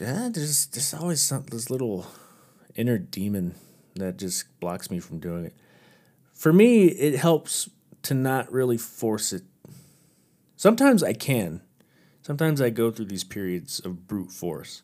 uh, 0.00 0.30
there's 0.30 0.66
there's 0.66 0.94
always 0.94 1.20
some 1.20 1.44
this 1.50 1.68
little 1.68 2.06
inner 2.76 2.96
demon 2.96 3.54
that 3.96 4.16
just 4.16 4.58
blocks 4.58 4.90
me 4.90 5.00
from 5.00 5.18
doing 5.18 5.44
it. 5.44 5.54
For 6.32 6.52
me, 6.52 6.86
it 6.86 7.16
helps 7.16 7.68
to 8.02 8.14
not 8.14 8.50
really 8.50 8.78
force 8.78 9.32
it 9.32 9.42
Sometimes 10.60 11.02
I 11.02 11.14
can. 11.14 11.62
Sometimes 12.20 12.60
I 12.60 12.68
go 12.68 12.90
through 12.90 13.06
these 13.06 13.24
periods 13.24 13.80
of 13.80 14.06
brute 14.06 14.30
force. 14.30 14.82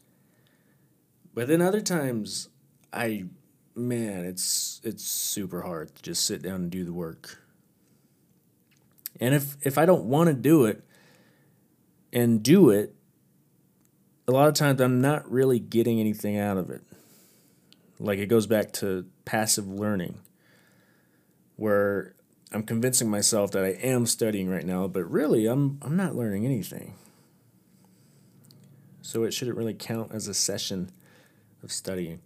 But 1.35 1.49
then 1.49 1.61
other 1.61 1.83
times 1.83 2.49
I 2.95 3.27
man, 3.75 4.25
it's 4.25 4.81
it's 4.83 5.05
super 5.05 5.61
hard 5.61 5.95
to 5.95 6.03
just 6.03 6.25
sit 6.25 6.41
down 6.41 6.55
and 6.55 6.71
do 6.71 6.83
the 6.83 6.95
work. 6.95 7.43
And 9.21 9.35
if 9.35 9.59
if 9.67 9.77
I 9.77 9.85
don't 9.85 10.05
want 10.05 10.29
to 10.29 10.33
do 10.33 10.65
it 10.65 10.83
and 12.11 12.43
do 12.43 12.71
it, 12.71 12.95
a 14.27 14.33
lot 14.33 14.49
of 14.49 14.55
times 14.55 14.81
I'm 14.81 15.03
not 15.03 15.31
really 15.31 15.59
getting 15.59 16.01
anything 16.01 16.39
out 16.39 16.57
of 16.57 16.71
it. 16.71 16.81
Like 17.99 18.19
it 18.19 18.31
goes 18.31 18.47
back 18.47 18.73
to 18.81 19.05
passive 19.27 19.69
learning 19.69 20.21
where 21.57 22.16
I'm 22.53 22.63
convincing 22.63 23.11
myself 23.11 23.51
that 23.53 23.65
I 23.65 23.71
am 23.71 24.07
studying 24.07 24.49
right 24.49 24.65
now, 24.65 24.87
but 24.87 25.11
really 25.11 25.47
I'm 25.47 25.79
I'm 25.83 25.97
not 25.97 26.15
learning 26.15 26.45
anything. 26.45 26.95
So 29.03 29.25
it 29.25 29.33
shouldn't 29.33 29.57
really 29.57 29.75
count 29.75 30.13
as 30.13 30.29
a 30.29 30.35
session 30.35 30.91
of 31.63 31.73
studying. 31.73 32.21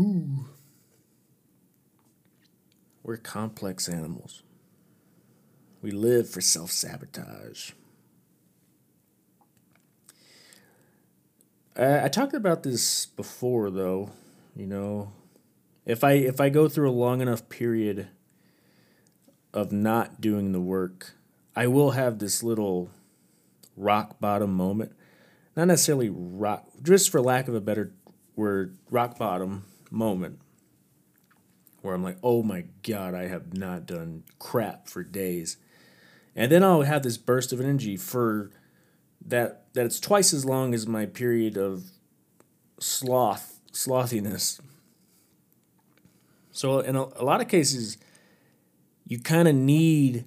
Ooh. 0.00 0.46
We're 3.02 3.16
complex 3.16 3.88
animals. 3.88 4.42
We 5.80 5.90
live 5.92 6.28
for 6.28 6.40
self 6.40 6.70
sabotage. 6.70 7.70
I, 11.76 12.04
I 12.04 12.08
talked 12.08 12.34
about 12.34 12.62
this 12.62 13.06
before, 13.06 13.70
though. 13.70 14.10
You 14.54 14.66
know, 14.66 15.12
if 15.86 16.04
I 16.04 16.12
if 16.12 16.40
I 16.40 16.48
go 16.48 16.68
through 16.68 16.90
a 16.90 16.92
long 16.92 17.20
enough 17.20 17.48
period 17.48 18.08
of 19.58 19.72
not 19.72 20.20
doing 20.20 20.52
the 20.52 20.60
work, 20.60 21.14
I 21.56 21.66
will 21.66 21.90
have 21.90 22.18
this 22.18 22.42
little 22.42 22.90
rock 23.76 24.20
bottom 24.20 24.52
moment. 24.54 24.92
Not 25.56 25.66
necessarily 25.66 26.08
rock, 26.08 26.68
just 26.82 27.10
for 27.10 27.20
lack 27.20 27.48
of 27.48 27.54
a 27.54 27.60
better 27.60 27.92
word, 28.36 28.78
rock 28.90 29.18
bottom 29.18 29.64
moment 29.90 30.38
where 31.82 31.94
I'm 31.94 32.02
like, 32.02 32.18
oh 32.22 32.42
my 32.42 32.64
God, 32.82 33.14
I 33.14 33.26
have 33.26 33.54
not 33.54 33.86
done 33.86 34.22
crap 34.38 34.88
for 34.88 35.02
days. 35.02 35.56
And 36.36 36.52
then 36.52 36.62
I'll 36.62 36.82
have 36.82 37.02
this 37.02 37.16
burst 37.16 37.52
of 37.52 37.60
energy 37.60 37.96
for 37.96 38.50
that 39.26 39.64
that 39.74 39.86
it's 39.86 39.98
twice 40.00 40.32
as 40.32 40.44
long 40.44 40.74
as 40.74 40.86
my 40.86 41.06
period 41.06 41.56
of 41.56 41.90
sloth 42.78 43.60
slothiness. 43.72 44.60
So 46.52 46.80
in 46.80 46.94
a, 46.94 47.02
a 47.16 47.24
lot 47.24 47.40
of 47.40 47.48
cases, 47.48 47.98
you 49.08 49.18
kind 49.18 49.48
of 49.48 49.54
need 49.54 50.26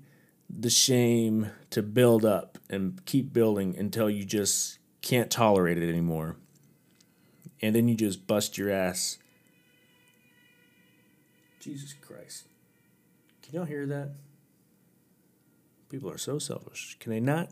the 0.50 0.70
shame 0.70 1.52
to 1.70 1.84
build 1.84 2.26
up 2.26 2.58
and 2.70 3.06
keep 3.06 3.32
building 3.32 3.76
until 3.78 4.10
you 4.10 4.26
just 4.26 4.80
can't 5.04 5.30
tolerate 5.30 5.78
it 5.78 5.88
anymore. 5.88 6.36
And 7.62 7.76
then 7.76 7.88
you 7.88 7.96
just 7.96 8.26
bust 8.26 8.58
your 8.58 8.72
ass. 8.72 9.20
Jesus 11.60 11.94
Christ. 11.94 12.48
Can 13.44 13.54
y'all 13.54 13.66
hear 13.66 13.86
that? 13.86 14.16
People 15.90 16.10
are 16.10 16.18
so 16.18 16.40
selfish. 16.40 16.98
Can 17.00 17.12
they 17.12 17.20
not 17.20 17.52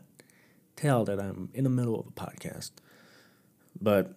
tell 0.74 1.04
that 1.04 1.20
I'm 1.20 1.50
in 1.54 1.62
the 1.62 1.70
middle 1.70 1.98
of 1.98 2.08
a 2.08 2.10
podcast? 2.10 2.72
But 3.80 4.16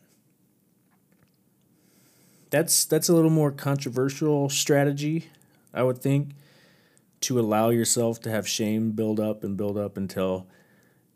that's 2.50 2.86
that's 2.86 3.08
a 3.08 3.14
little 3.14 3.30
more 3.30 3.52
controversial 3.52 4.50
strategy, 4.50 5.30
I 5.74 5.84
would 5.84 6.00
think 6.00 6.30
to 7.24 7.40
allow 7.40 7.70
yourself 7.70 8.20
to 8.22 8.30
have 8.30 8.48
shame 8.48 8.92
build 8.92 9.20
up 9.20 9.44
and 9.44 9.58
build 9.58 9.78
up 9.78 9.98
until 9.98 10.48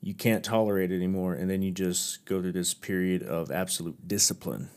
you 0.02 0.14
can't 0.14 0.44
tolerate 0.44 0.92
it 0.92 0.96
anymore 0.96 1.34
and 1.34 1.50
then 1.50 1.62
you 1.62 1.72
just 1.72 2.26
go 2.26 2.42
through 2.42 2.52
this 2.52 2.74
period 2.74 3.24
of 3.24 3.52
absolute 3.52 4.08
discipline. 4.08 4.70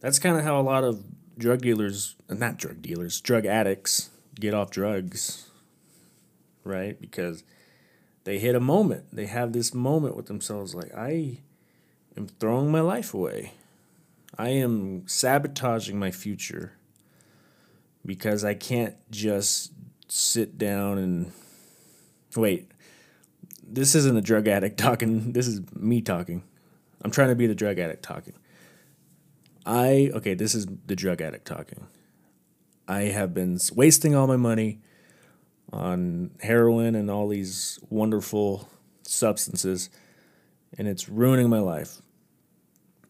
That's 0.00 0.18
kind 0.18 0.36
of 0.38 0.44
how 0.44 0.60
a 0.60 0.62
lot 0.62 0.84
of 0.84 1.04
drug 1.38 1.62
dealers 1.62 2.16
not 2.28 2.58
drug 2.58 2.82
dealers 2.82 3.18
drug 3.20 3.46
addicts 3.46 4.10
get 4.38 4.52
off 4.52 4.70
drugs 4.70 5.50
right? 6.64 7.00
Because 7.00 7.42
they 8.24 8.38
hit 8.38 8.54
a 8.54 8.60
moment. 8.60 9.04
They 9.12 9.26
have 9.26 9.52
this 9.52 9.72
moment 9.74 10.16
with 10.16 10.26
themselves 10.26 10.74
like 10.74 10.94
i 10.94 11.38
am 12.16 12.26
throwing 12.26 12.70
my 12.70 12.80
life 12.80 13.14
away. 13.14 13.54
I 14.38 14.50
am 14.50 15.06
sabotaging 15.06 15.98
my 15.98 16.10
future 16.10 16.72
because 18.04 18.44
I 18.44 18.54
can't 18.54 18.94
just 19.10 19.72
sit 20.08 20.58
down 20.58 20.98
and 20.98 21.32
wait. 22.36 22.70
This 23.62 23.94
isn't 23.94 24.16
a 24.16 24.20
drug 24.20 24.48
addict 24.48 24.78
talking. 24.78 25.32
This 25.32 25.46
is 25.46 25.60
me 25.74 26.00
talking. 26.00 26.42
I'm 27.02 27.10
trying 27.10 27.28
to 27.28 27.34
be 27.34 27.46
the 27.46 27.54
drug 27.54 27.78
addict 27.78 28.02
talking. 28.02 28.34
I 29.64 30.10
okay, 30.14 30.34
this 30.34 30.54
is 30.54 30.66
the 30.86 30.96
drug 30.96 31.20
addict 31.20 31.46
talking. 31.46 31.86
I 32.88 33.02
have 33.02 33.32
been 33.32 33.58
wasting 33.74 34.14
all 34.14 34.26
my 34.26 34.36
money 34.36 34.80
on 35.72 36.32
heroin 36.40 36.96
and 36.96 37.10
all 37.10 37.28
these 37.28 37.78
wonderful 37.88 38.68
substances 39.02 39.88
and 40.76 40.88
it's 40.88 41.08
ruining 41.08 41.48
my 41.48 41.60
life 41.60 42.00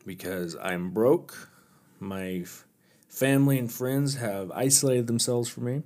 because 0.06 0.56
I'm 0.60 0.90
broke. 0.90 1.48
My 1.98 2.44
Family 3.10 3.58
and 3.58 3.70
friends 3.70 4.14
have 4.14 4.52
isolated 4.52 5.08
themselves 5.08 5.48
from 5.48 5.64
me. 5.64 5.82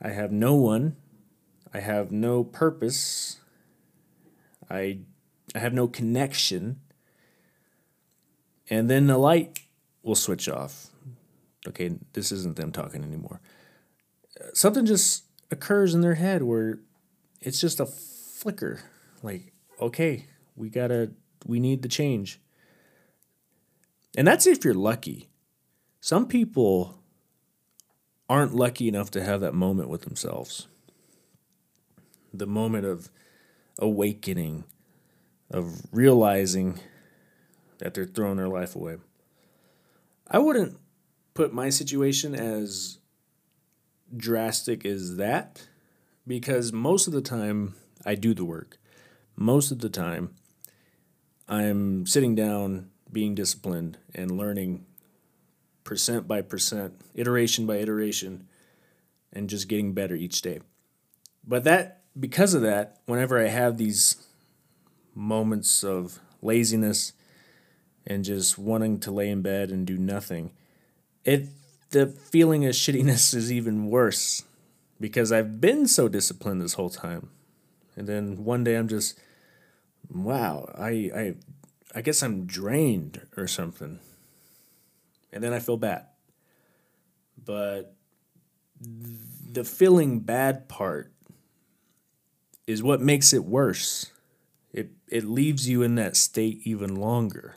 I 0.00 0.08
have 0.08 0.32
no 0.32 0.54
one. 0.54 0.96
I 1.74 1.80
have 1.80 2.10
no 2.10 2.42
purpose. 2.42 3.36
I, 4.70 5.00
I 5.54 5.58
have 5.58 5.74
no 5.74 5.86
connection. 5.86 6.80
And 8.70 8.88
then 8.88 9.06
the 9.06 9.18
light 9.18 9.60
will 10.02 10.14
switch 10.14 10.48
off. 10.48 10.86
Okay, 11.66 11.90
this 12.14 12.32
isn't 12.32 12.56
them 12.56 12.72
talking 12.72 13.04
anymore. 13.04 13.42
Something 14.54 14.86
just 14.86 15.24
occurs 15.50 15.94
in 15.94 16.00
their 16.00 16.14
head 16.14 16.42
where 16.42 16.78
it's 17.42 17.60
just 17.60 17.80
a 17.80 17.86
flicker. 17.86 18.80
Like, 19.22 19.52
okay, 19.78 20.24
we 20.56 20.70
gotta, 20.70 21.10
we 21.44 21.60
need 21.60 21.82
the 21.82 21.88
change. 21.88 22.40
And 24.16 24.26
that's 24.26 24.46
if 24.46 24.64
you're 24.64 24.72
lucky. 24.72 25.28
Some 26.00 26.26
people 26.26 26.98
aren't 28.28 28.54
lucky 28.54 28.88
enough 28.88 29.10
to 29.12 29.24
have 29.24 29.40
that 29.40 29.54
moment 29.54 29.88
with 29.88 30.02
themselves. 30.02 30.68
The 32.32 32.46
moment 32.46 32.84
of 32.84 33.10
awakening, 33.78 34.64
of 35.50 35.82
realizing 35.92 36.80
that 37.78 37.94
they're 37.94 38.04
throwing 38.04 38.36
their 38.36 38.48
life 38.48 38.76
away. 38.76 38.96
I 40.30 40.38
wouldn't 40.38 40.78
put 41.34 41.52
my 41.52 41.70
situation 41.70 42.34
as 42.34 42.98
drastic 44.14 44.84
as 44.84 45.16
that 45.16 45.68
because 46.26 46.72
most 46.72 47.06
of 47.06 47.12
the 47.12 47.22
time 47.22 47.74
I 48.04 48.14
do 48.14 48.34
the 48.34 48.44
work. 48.44 48.78
Most 49.36 49.70
of 49.70 49.78
the 49.78 49.88
time 49.88 50.34
I'm 51.48 52.06
sitting 52.06 52.34
down, 52.34 52.90
being 53.10 53.34
disciplined, 53.34 53.98
and 54.14 54.36
learning 54.36 54.84
percent 55.88 56.28
by 56.28 56.42
percent, 56.42 56.92
iteration 57.14 57.64
by 57.64 57.76
iteration, 57.76 58.46
and 59.32 59.48
just 59.48 59.68
getting 59.68 59.94
better 59.94 60.14
each 60.14 60.42
day. 60.42 60.60
But 61.46 61.64
that, 61.64 62.02
because 62.20 62.52
of 62.52 62.60
that, 62.60 62.98
whenever 63.06 63.42
I 63.42 63.48
have 63.48 63.78
these 63.78 64.26
moments 65.14 65.82
of 65.82 66.20
laziness 66.42 67.14
and 68.06 68.22
just 68.22 68.58
wanting 68.58 69.00
to 69.00 69.10
lay 69.10 69.30
in 69.30 69.40
bed 69.40 69.70
and 69.70 69.86
do 69.86 69.96
nothing, 69.96 70.50
it 71.24 71.48
the 71.88 72.08
feeling 72.08 72.66
of 72.66 72.74
shittiness 72.74 73.34
is 73.34 73.50
even 73.50 73.86
worse 73.86 74.44
because 75.00 75.32
I've 75.32 75.58
been 75.58 75.88
so 75.88 76.06
disciplined 76.06 76.60
this 76.60 76.74
whole 76.74 76.90
time. 76.90 77.30
And 77.96 78.06
then 78.06 78.44
one 78.44 78.62
day 78.62 78.74
I'm 78.74 78.88
just 78.88 79.18
wow, 80.14 80.70
I 80.76 80.90
I 81.16 81.34
I 81.94 82.02
guess 82.02 82.22
I'm 82.22 82.44
drained 82.44 83.26
or 83.38 83.46
something. 83.46 84.00
And 85.38 85.44
then 85.44 85.52
I 85.52 85.60
feel 85.60 85.76
bad. 85.76 86.06
But 87.44 87.94
the 88.80 89.62
feeling 89.62 90.18
bad 90.18 90.68
part 90.68 91.12
is 92.66 92.82
what 92.82 93.00
makes 93.00 93.32
it 93.32 93.44
worse. 93.44 94.10
It 94.72 94.90
it 95.06 95.22
leaves 95.22 95.68
you 95.68 95.82
in 95.82 95.94
that 95.94 96.16
state 96.16 96.58
even 96.64 96.96
longer. 96.96 97.54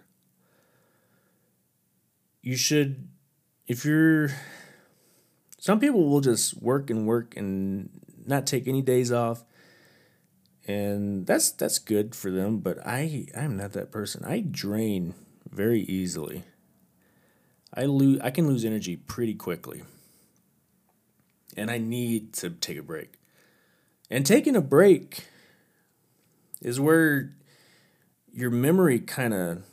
You 2.43 2.55
should 2.55 3.07
if 3.65 3.83
you're 3.83 4.29
some 5.57 5.79
people 5.79 6.07
will 6.07 6.21
just 6.21 6.61
work 6.61 6.91
and 6.91 7.07
work 7.07 7.35
and 7.35 7.89
not 8.27 8.45
take 8.45 8.67
any 8.67 8.83
days 8.83 9.11
off 9.11 9.43
and 10.67 11.25
that's 11.25 11.49
that's 11.49 11.79
good 11.79 12.13
for 12.13 12.29
them 12.29 12.59
but 12.59 12.77
i 12.85 13.25
i'm 13.35 13.57
not 13.57 13.73
that 13.73 13.91
person 13.91 14.23
i 14.23 14.39
drain 14.39 15.15
very 15.49 15.81
easily 15.81 16.43
i 17.73 17.85
lose 17.85 18.19
i 18.21 18.31
can 18.31 18.47
lose 18.47 18.65
energy 18.65 18.95
pretty 18.95 19.33
quickly. 19.33 19.83
And 21.57 21.69
i 21.69 21.77
need 21.77 22.33
to 22.33 22.49
take 22.49 22.77
a 22.77 22.83
break. 22.83 23.13
And 24.09 24.25
taking 24.25 24.55
a 24.55 24.61
break 24.61 25.25
is 26.61 26.79
where 26.79 27.33
your 28.33 28.49
memory 28.49 28.99
kind 28.99 29.33
of 29.33 29.63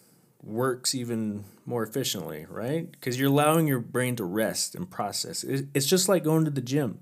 works 0.43 0.95
even 0.95 1.45
more 1.67 1.83
efficiently 1.83 2.47
right? 2.49 2.91
Because 2.91 3.19
you're 3.19 3.31
allowing 3.31 3.67
your 3.67 3.81
brain 3.81 4.17
to 4.17 4.25
rest 4.25 4.75
and 4.75 4.91
process. 4.91 5.45
It's 5.45 5.87
just 5.87 6.09
like 6.09 6.25
going 6.25 6.45
to 6.45 6.51
the 6.51 6.61
gym. 6.61 7.01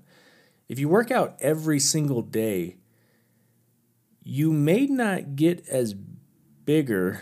If 0.67 0.79
you 0.79 0.89
work 0.89 1.11
out 1.11 1.37
every 1.39 1.79
single 1.79 2.21
day 2.21 2.77
you 4.29 4.51
may 4.51 4.87
not 4.87 5.37
get 5.37 5.65
as 5.69 5.95
bigger. 6.65 7.21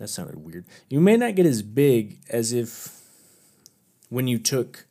That 0.00 0.08
sounded 0.08 0.42
weird. 0.42 0.64
You 0.88 0.98
may 0.98 1.18
not 1.18 1.34
get 1.34 1.44
as 1.44 1.60
big 1.60 2.20
as 2.30 2.54
if 2.54 3.02
when 4.08 4.26
you 4.26 4.38
took 4.38 4.86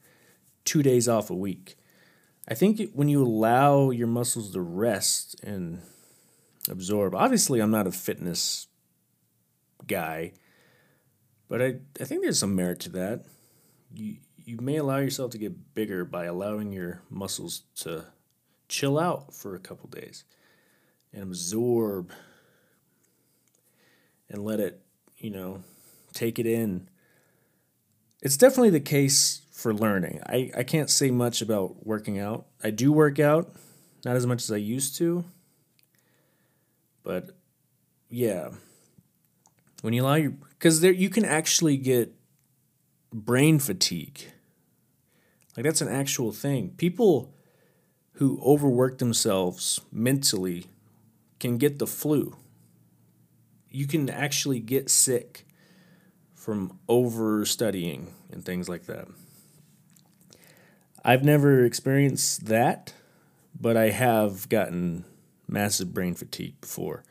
two 0.66 0.84
days 0.84 1.10
off 1.10 1.32
a 1.32 1.36
week. 1.36 1.76
I 2.48 2.54
think 2.54 2.92
when 2.94 3.10
you 3.10 3.24
allow 3.24 3.90
your 3.90 4.06
muscles 4.06 4.54
to 4.54 4.62
rest 4.62 5.36
and 5.44 5.82
absorb, 6.70 7.16
obviously, 7.16 7.60
I'm 7.60 7.72
not 7.72 7.88
a 7.88 7.92
fitness 7.92 8.68
guy, 9.88 10.34
but 11.48 11.60
I, 11.60 11.76
I 12.00 12.04
think 12.04 12.22
there's 12.22 12.38
some 12.38 12.56
merit 12.56 12.80
to 12.82 12.90
that. 12.92 13.26
You, 13.92 14.18
you 14.38 14.58
may 14.62 14.76
allow 14.76 14.98
yourself 14.98 15.32
to 15.32 15.40
get 15.40 15.74
bigger 15.74 16.06
by 16.06 16.26
allowing 16.26 16.72
your 16.72 17.02
muscles 17.10 17.64
to 17.78 18.06
chill 18.68 19.00
out 19.00 19.34
for 19.34 19.56
a 19.56 19.60
couple 19.60 19.90
days 19.90 20.24
and 21.12 21.24
absorb 21.24 22.12
and 24.30 24.46
let 24.46 24.60
it, 24.60 24.84
you 25.20 25.30
know, 25.30 25.64
take 26.14 26.40
it 26.40 26.46
in. 26.46 26.90
It's 28.22 28.38
definitely 28.38 28.72
the 28.72 28.80
case 28.80 29.42
for 29.52 29.74
learning. 29.74 30.22
I, 30.26 30.52
I 30.58 30.64
can't 30.64 30.90
say 30.90 31.12
much 31.12 31.42
about 31.42 31.86
working 31.86 32.20
out. 32.20 32.46
I 32.64 32.72
do 32.72 32.92
work 32.92 33.20
out, 33.20 33.54
not 34.06 34.16
as 34.16 34.26
much 34.26 34.44
as 34.44 34.52
I 34.52 34.58
used 34.58 34.96
to. 34.98 35.26
But 37.04 37.32
yeah. 38.10 38.50
When 39.82 39.94
you 39.94 40.04
allow 40.04 40.16
your 40.16 40.32
because 40.32 40.82
there 40.82 40.92
you 40.92 41.10
can 41.10 41.26
actually 41.26 41.78
get 41.78 42.14
brain 43.14 43.60
fatigue. 43.60 44.20
Like 45.56 45.64
that's 45.64 45.82
an 45.82 45.88
actual 45.88 46.32
thing. 46.32 46.72
People 46.72 47.34
who 48.14 48.42
overwork 48.44 48.98
themselves 48.98 49.80
mentally 49.92 50.66
can 51.40 51.58
get 51.58 51.80
the 51.80 51.88
flu. 51.88 52.36
You 53.70 53.88
can 53.88 54.10
actually 54.10 54.60
get 54.60 54.90
sick 54.90 55.46
from 56.34 56.80
over 56.88 57.46
studying 57.46 58.14
and 58.32 58.44
things 58.44 58.68
like 58.68 58.86
that. 58.86 59.08
I've 61.04 61.24
never 61.24 61.64
experienced 61.64 62.46
that, 62.48 62.94
but 63.60 63.78
I 63.78 63.90
have 63.90 64.50
gotten 64.50 65.06
massive 65.48 65.94
brain 65.94 66.14
fatigue 66.16 66.60
before 66.62 67.04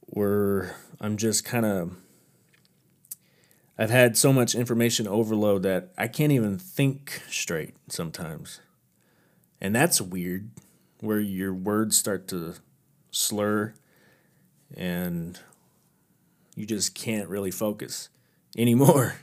where 0.00 0.74
I'm 1.00 1.16
just 1.16 1.44
kind 1.44 1.66
of 1.66 1.96
I've 3.78 3.90
had 3.90 4.16
so 4.16 4.32
much 4.32 4.56
information 4.56 5.06
overload 5.06 5.62
that 5.62 5.92
I 5.96 6.08
can't 6.08 6.32
even 6.32 6.58
think 6.58 7.22
straight 7.28 7.76
sometimes. 7.88 8.60
And 9.60 9.74
that's 9.74 10.00
weird 10.00 10.50
where 11.00 11.20
your 11.20 11.54
words 11.54 11.96
start 11.96 12.26
to 12.28 12.54
slur 13.12 13.74
and 14.76 15.38
you 16.54 16.66
just 16.66 16.94
can't 16.94 17.28
really 17.28 17.50
focus 17.50 18.08
anymore. 18.56 19.16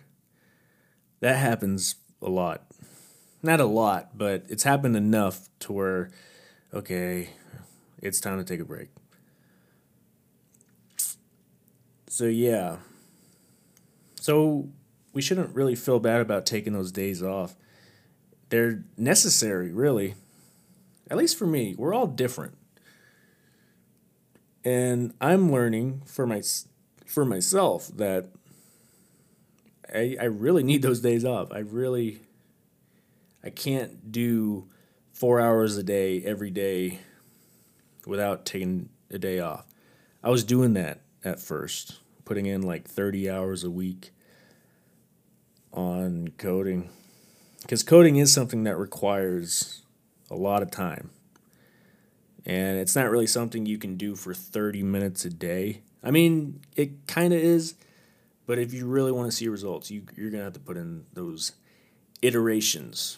that 1.19 1.37
happens 1.37 1.95
a 2.21 2.29
lot. 2.29 2.65
Not 3.43 3.59
a 3.59 3.65
lot, 3.65 4.17
but 4.17 4.45
it's 4.49 4.63
happened 4.63 4.95
enough 4.95 5.49
to 5.59 5.73
where, 5.73 6.11
okay, 6.73 7.29
it's 8.01 8.19
time 8.19 8.37
to 8.37 8.43
take 8.43 8.59
a 8.59 8.65
break. 8.65 8.89
So, 12.07 12.25
yeah. 12.25 12.77
So, 14.19 14.69
we 15.13 15.21
shouldn't 15.21 15.53
really 15.55 15.75
feel 15.75 15.99
bad 15.99 16.21
about 16.21 16.45
taking 16.45 16.73
those 16.73 16.91
days 16.91 17.21
off. 17.21 17.55
They're 18.49 18.83
necessary, 18.97 19.71
really. 19.71 20.15
At 21.09 21.17
least 21.17 21.37
for 21.37 21.45
me, 21.45 21.75
we're 21.77 21.93
all 21.93 22.07
different 22.07 22.57
and 24.65 25.13
I'm 25.21 25.51
learning 25.51 26.01
for 26.05 26.25
my 26.25 26.41
for 27.05 27.23
myself 27.23 27.87
that 27.95 28.25
I 29.93 30.17
I 30.19 30.25
really 30.25 30.63
need 30.63 30.81
those 30.81 30.99
days 30.99 31.23
off. 31.23 31.51
I 31.51 31.59
really 31.59 32.21
I 33.43 33.51
can't 33.51 34.11
do 34.11 34.67
four 35.13 35.39
hours 35.39 35.77
a 35.77 35.83
day 35.83 36.23
every 36.23 36.49
day 36.49 36.99
without 38.07 38.45
taking 38.45 38.89
a 39.11 39.19
day 39.19 39.39
off. 39.39 39.65
I 40.23 40.29
was 40.31 40.43
doing 40.43 40.73
that 40.73 41.01
at 41.23 41.39
first, 41.39 41.99
putting 42.25 42.47
in 42.47 42.63
like 42.63 42.87
30 42.87 43.29
hours 43.29 43.63
a 43.63 43.69
week 43.69 44.11
on 45.71 46.29
coding. 46.39 46.89
Because 47.61 47.83
coding 47.83 48.15
is 48.15 48.33
something 48.33 48.63
that 48.63 48.77
requires 48.77 49.83
a 50.29 50.35
lot 50.35 50.63
of 50.63 50.71
time 50.71 51.11
and 52.45 52.77
it's 52.77 52.95
not 52.95 53.09
really 53.09 53.27
something 53.27 53.65
you 53.65 53.77
can 53.77 53.97
do 53.97 54.15
for 54.15 54.33
30 54.33 54.83
minutes 54.83 55.25
a 55.25 55.29
day. 55.29 55.81
I 56.03 56.11
mean, 56.11 56.61
it 56.75 57.07
kind 57.07 57.33
of 57.33 57.39
is, 57.39 57.75
but 58.45 58.59
if 58.59 58.71
you 58.71 58.85
really 58.85 59.11
want 59.11 59.29
to 59.31 59.35
see 59.35 59.47
results, 59.47 59.89
you, 59.89 60.03
you're 60.15 60.29
going 60.29 60.41
to 60.41 60.45
have 60.45 60.53
to 60.53 60.59
put 60.59 60.77
in 60.77 61.05
those 61.13 61.53
iterations. 62.21 63.17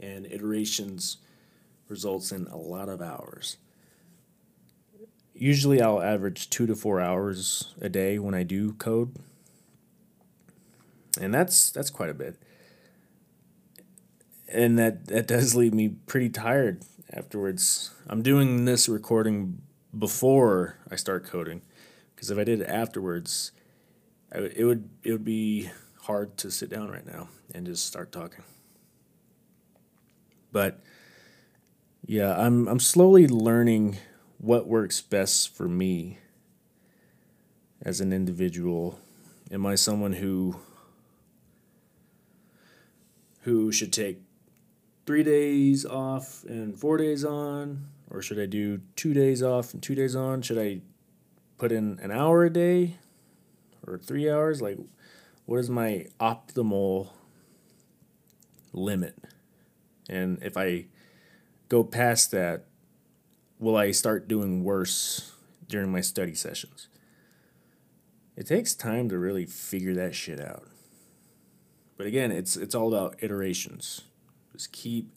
And 0.00 0.24
iterations 0.26 1.18
results 1.88 2.32
in 2.32 2.46
a 2.46 2.56
lot 2.56 2.88
of 2.88 3.02
hours. 3.02 3.58
Usually 5.34 5.82
I'll 5.82 6.02
average 6.02 6.48
two 6.48 6.66
to 6.66 6.74
four 6.74 7.00
hours 7.00 7.74
a 7.80 7.88
day 7.88 8.18
when 8.18 8.34
I 8.34 8.42
do 8.42 8.72
code. 8.74 9.14
And 11.20 11.34
that's 11.34 11.70
that's 11.70 11.90
quite 11.90 12.08
a 12.08 12.14
bit. 12.14 12.36
And 14.48 14.78
that, 14.78 15.06
that 15.06 15.26
does 15.26 15.54
leave 15.54 15.72
me 15.72 15.88
pretty 16.06 16.28
tired 16.28 16.84
afterwards. 17.12 17.90
I'm 18.08 18.22
doing 18.22 18.64
this 18.64 18.88
recording 18.88 19.62
before 19.96 20.76
I 20.90 20.96
start 20.96 21.24
coding 21.24 21.62
because 22.14 22.30
if 22.30 22.38
I 22.38 22.44
did 22.44 22.60
it 22.60 22.68
afterwards, 22.68 23.52
it 24.34 24.64
would 24.64 24.88
it 25.02 25.12
would 25.12 25.24
be 25.24 25.70
hard 26.02 26.36
to 26.38 26.50
sit 26.50 26.70
down 26.70 26.90
right 26.90 27.06
now 27.06 27.28
and 27.54 27.66
just 27.66 27.86
start 27.86 28.12
talking. 28.12 28.44
But 30.50 30.80
yeah, 32.06 32.34
I'm 32.36 32.66
I'm 32.68 32.80
slowly 32.80 33.28
learning 33.28 33.98
what 34.38 34.66
works 34.66 35.00
best 35.00 35.54
for 35.54 35.68
me 35.68 36.18
as 37.82 38.00
an 38.00 38.12
individual. 38.12 38.98
Am 39.50 39.66
I 39.66 39.74
someone 39.74 40.14
who 40.14 40.56
who 43.42 43.72
should 43.72 43.92
take 43.92 44.20
three 45.06 45.22
days 45.22 45.84
off 45.84 46.44
and 46.44 46.78
four 46.78 46.96
days 46.96 47.24
on? 47.24 47.86
Or 48.10 48.20
should 48.20 48.38
I 48.38 48.46
do 48.46 48.80
two 48.94 49.14
days 49.14 49.42
off 49.42 49.72
and 49.72 49.82
two 49.82 49.94
days 49.94 50.14
on? 50.14 50.42
Should 50.42 50.58
I 50.58 50.80
put 51.58 51.72
in 51.72 51.98
an 52.02 52.10
hour 52.10 52.44
a 52.44 52.50
day 52.50 52.98
or 53.86 53.98
three 53.98 54.30
hours? 54.30 54.60
Like, 54.60 54.78
what 55.46 55.58
is 55.58 55.70
my 55.70 56.06
optimal 56.20 57.08
limit? 58.72 59.16
And 60.08 60.42
if 60.42 60.56
I 60.56 60.86
go 61.68 61.82
past 61.82 62.30
that, 62.32 62.66
will 63.58 63.76
I 63.76 63.92
start 63.92 64.28
doing 64.28 64.62
worse 64.62 65.32
during 65.68 65.90
my 65.90 66.00
study 66.00 66.34
sessions? 66.34 66.88
It 68.36 68.46
takes 68.46 68.74
time 68.74 69.08
to 69.08 69.18
really 69.18 69.46
figure 69.46 69.94
that 69.94 70.14
shit 70.14 70.40
out. 70.40 70.66
But 71.96 72.06
again, 72.06 72.32
it's 72.32 72.56
it's 72.56 72.74
all 72.74 72.88
about 72.88 73.22
iterations. 73.22 74.02
Just 74.62 74.70
keep 74.70 75.12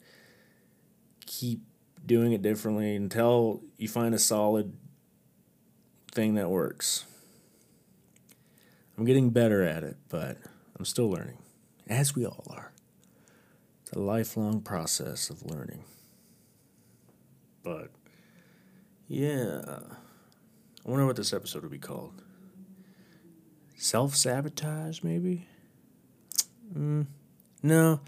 keep 1.24 1.60
doing 2.04 2.32
it 2.32 2.42
differently 2.42 2.96
until 2.96 3.62
you 3.78 3.86
find 3.86 4.12
a 4.12 4.18
solid 4.18 4.76
thing 6.10 6.34
that 6.34 6.50
works. 6.50 7.04
I'm 8.98 9.04
getting 9.04 9.30
better 9.30 9.62
at 9.62 9.84
it, 9.84 9.98
but 10.08 10.38
I'm 10.76 10.84
still 10.84 11.08
learning, 11.08 11.38
as 11.86 12.16
we 12.16 12.26
all 12.26 12.44
are. 12.50 12.72
It's 13.82 13.92
a 13.92 14.00
lifelong 14.00 14.62
process 14.62 15.30
of 15.30 15.48
learning. 15.48 15.84
But 17.62 17.92
yeah, 19.06 19.60
I 20.84 20.90
wonder 20.90 21.06
what 21.06 21.14
this 21.14 21.32
episode 21.32 21.62
would 21.62 21.70
be 21.70 21.78
called. 21.78 22.20
Self 23.76 24.16
sabotage, 24.16 25.04
maybe? 25.04 25.46
Mm, 26.76 27.06
no. 27.62 28.00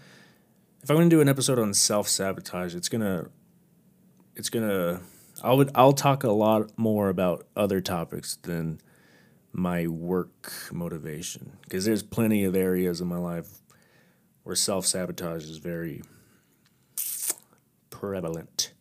If 0.89 0.93
I'm 0.93 0.97
gonna 0.97 1.09
do 1.11 1.21
an 1.21 1.29
episode 1.29 1.59
on 1.59 1.71
self 1.75 2.07
sabotage, 2.07 2.73
it's 2.73 2.89
gonna, 2.89 3.27
it's 4.35 4.49
gonna, 4.49 5.01
I 5.43 5.53
would, 5.53 5.69
I'll 5.75 5.93
talk 5.93 6.23
a 6.23 6.31
lot 6.31 6.71
more 6.79 7.09
about 7.09 7.45
other 7.55 7.79
topics 7.79 8.37
than 8.37 8.81
my 9.53 9.85
work 9.85 10.51
motivation 10.71 11.59
because 11.61 11.85
there's 11.85 12.01
plenty 12.01 12.43
of 12.43 12.55
areas 12.55 13.01
in 13.01 13.07
my 13.07 13.19
life 13.19 13.59
where 14.41 14.55
self 14.55 14.87
sabotage 14.87 15.43
is 15.43 15.57
very 15.57 16.01
prevalent. 17.91 18.73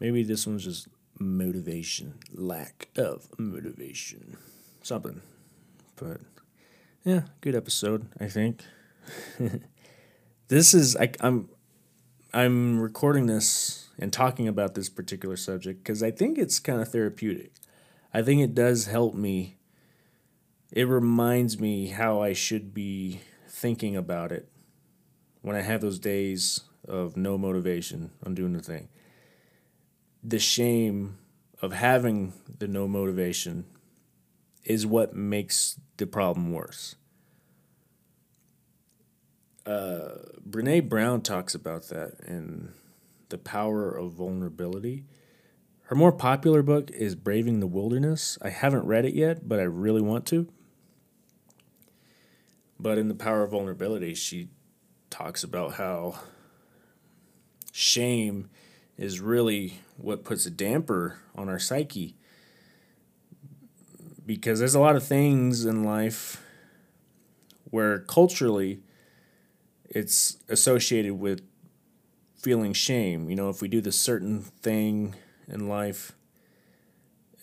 Maybe 0.00 0.24
this 0.24 0.48
one's 0.48 0.64
just 0.64 0.88
motivation, 1.20 2.14
lack 2.32 2.88
of 2.96 3.28
motivation, 3.38 4.36
something. 4.82 5.22
But 5.94 6.22
yeah, 7.04 7.20
good 7.40 7.54
episode, 7.54 8.08
I 8.18 8.26
think. 8.26 8.64
this 10.48 10.74
is 10.74 10.96
I, 10.96 11.10
I'm 11.20 11.48
I'm 12.32 12.80
recording 12.80 13.26
this 13.26 13.88
and 13.98 14.12
talking 14.12 14.48
about 14.48 14.74
this 14.74 14.88
particular 14.88 15.36
subject 15.36 15.82
because 15.82 16.02
I 16.02 16.10
think 16.10 16.38
it's 16.38 16.58
kind 16.58 16.80
of 16.80 16.88
therapeutic. 16.88 17.52
I 18.12 18.22
think 18.22 18.42
it 18.42 18.54
does 18.54 18.86
help 18.86 19.14
me. 19.14 19.56
It 20.72 20.88
reminds 20.88 21.60
me 21.60 21.88
how 21.88 22.20
I 22.20 22.32
should 22.32 22.74
be 22.74 23.20
thinking 23.48 23.96
about 23.96 24.32
it 24.32 24.48
when 25.42 25.56
I 25.56 25.62
have 25.62 25.80
those 25.80 25.98
days 25.98 26.60
of 26.86 27.16
no 27.16 27.38
motivation 27.38 28.10
on 28.24 28.34
doing 28.34 28.52
the 28.52 28.62
thing. 28.62 28.88
The 30.22 30.38
shame 30.38 31.18
of 31.62 31.72
having 31.72 32.32
the 32.58 32.66
no 32.66 32.88
motivation 32.88 33.64
is 34.64 34.86
what 34.86 35.14
makes 35.14 35.78
the 35.96 36.06
problem 36.06 36.52
worse. 36.52 36.96
Uh, 39.66 40.18
Brene 40.48 40.88
Brown 40.88 41.22
talks 41.22 41.54
about 41.54 41.88
that 41.88 42.16
in 42.26 42.72
The 43.30 43.38
Power 43.38 43.90
of 43.90 44.12
Vulnerability. 44.12 45.04
Her 45.84 45.96
more 45.96 46.12
popular 46.12 46.62
book 46.62 46.90
is 46.90 47.14
Braving 47.14 47.60
the 47.60 47.66
Wilderness. 47.66 48.38
I 48.42 48.50
haven't 48.50 48.86
read 48.86 49.04
it 49.04 49.14
yet, 49.14 49.48
but 49.48 49.60
I 49.60 49.64
really 49.64 50.02
want 50.02 50.26
to. 50.26 50.48
But 52.78 52.98
in 52.98 53.08
The 53.08 53.14
Power 53.14 53.42
of 53.42 53.52
Vulnerability, 53.52 54.14
she 54.14 54.48
talks 55.08 55.44
about 55.44 55.74
how 55.74 56.18
shame 57.72 58.50
is 58.96 59.20
really 59.20 59.80
what 59.96 60.24
puts 60.24 60.46
a 60.46 60.50
damper 60.50 61.18
on 61.34 61.48
our 61.48 61.58
psyche 61.58 62.16
because 64.26 64.58
there's 64.58 64.74
a 64.74 64.80
lot 64.80 64.96
of 64.96 65.06
things 65.06 65.64
in 65.64 65.84
life 65.84 66.42
where 67.64 67.98
culturally 68.00 68.80
it's 69.94 70.36
associated 70.48 71.14
with 71.14 71.40
feeling 72.36 72.72
shame. 72.72 73.30
You 73.30 73.36
know, 73.36 73.48
if 73.48 73.62
we 73.62 73.68
do 73.68 73.80
this 73.80 73.98
certain 73.98 74.40
thing 74.40 75.14
in 75.48 75.68
life, 75.68 76.12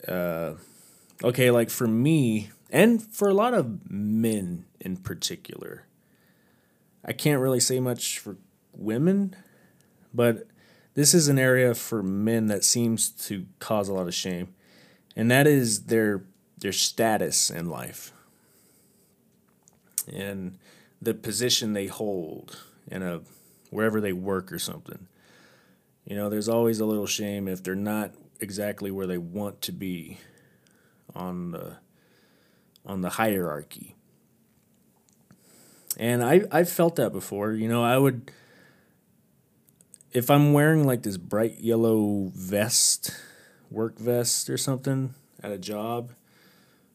uh, 0.07 0.53
okay, 1.23 1.49
like 1.49 1.69
for 1.69 1.87
me, 1.87 2.51
and 2.69 3.01
for 3.01 3.29
a 3.29 3.33
lot 3.33 3.53
of 3.53 3.89
men 3.89 4.65
in 4.79 4.97
particular, 4.97 5.85
I 7.03 7.13
can't 7.13 7.41
really 7.41 7.59
say 7.59 7.79
much 7.79 8.19
for 8.19 8.37
women, 8.75 9.35
but 10.13 10.47
this 10.93 11.13
is 11.13 11.27
an 11.27 11.39
area 11.39 11.73
for 11.73 12.03
men 12.03 12.47
that 12.47 12.63
seems 12.63 13.09
to 13.27 13.45
cause 13.59 13.89
a 13.89 13.93
lot 13.93 14.07
of 14.07 14.13
shame, 14.13 14.53
and 15.15 15.31
that 15.31 15.47
is 15.47 15.85
their 15.85 16.23
their 16.57 16.71
status 16.71 17.49
in 17.49 17.67
life 17.67 18.13
and 20.07 20.57
the 21.01 21.13
position 21.13 21.73
they 21.73 21.87
hold 21.87 22.59
in 22.87 23.01
a 23.01 23.21
wherever 23.69 23.99
they 23.99 24.13
work 24.13 24.51
or 24.51 24.59
something. 24.59 25.07
You 26.05 26.15
know, 26.15 26.29
there's 26.29 26.49
always 26.49 26.79
a 26.79 26.85
little 26.85 27.07
shame 27.07 27.47
if 27.47 27.63
they're 27.63 27.75
not 27.75 28.11
exactly 28.39 28.91
where 28.91 29.07
they 29.07 29.17
want 29.17 29.61
to 29.63 29.71
be 29.71 30.19
on 31.15 31.51
the 31.51 31.77
on 32.85 33.01
the 33.01 33.11
hierarchy. 33.11 33.95
And 35.97 36.23
I 36.23 36.43
I've 36.51 36.69
felt 36.69 36.95
that 36.97 37.11
before. 37.11 37.53
You 37.53 37.67
know, 37.67 37.83
I 37.83 37.97
would 37.97 38.31
if 40.11 40.29
I'm 40.29 40.53
wearing 40.53 40.85
like 40.85 41.03
this 41.03 41.17
bright 41.17 41.59
yellow 41.59 42.31
vest, 42.35 43.15
work 43.69 43.97
vest 43.97 44.49
or 44.49 44.57
something 44.57 45.13
at 45.41 45.51
a 45.51 45.57
job, 45.57 46.11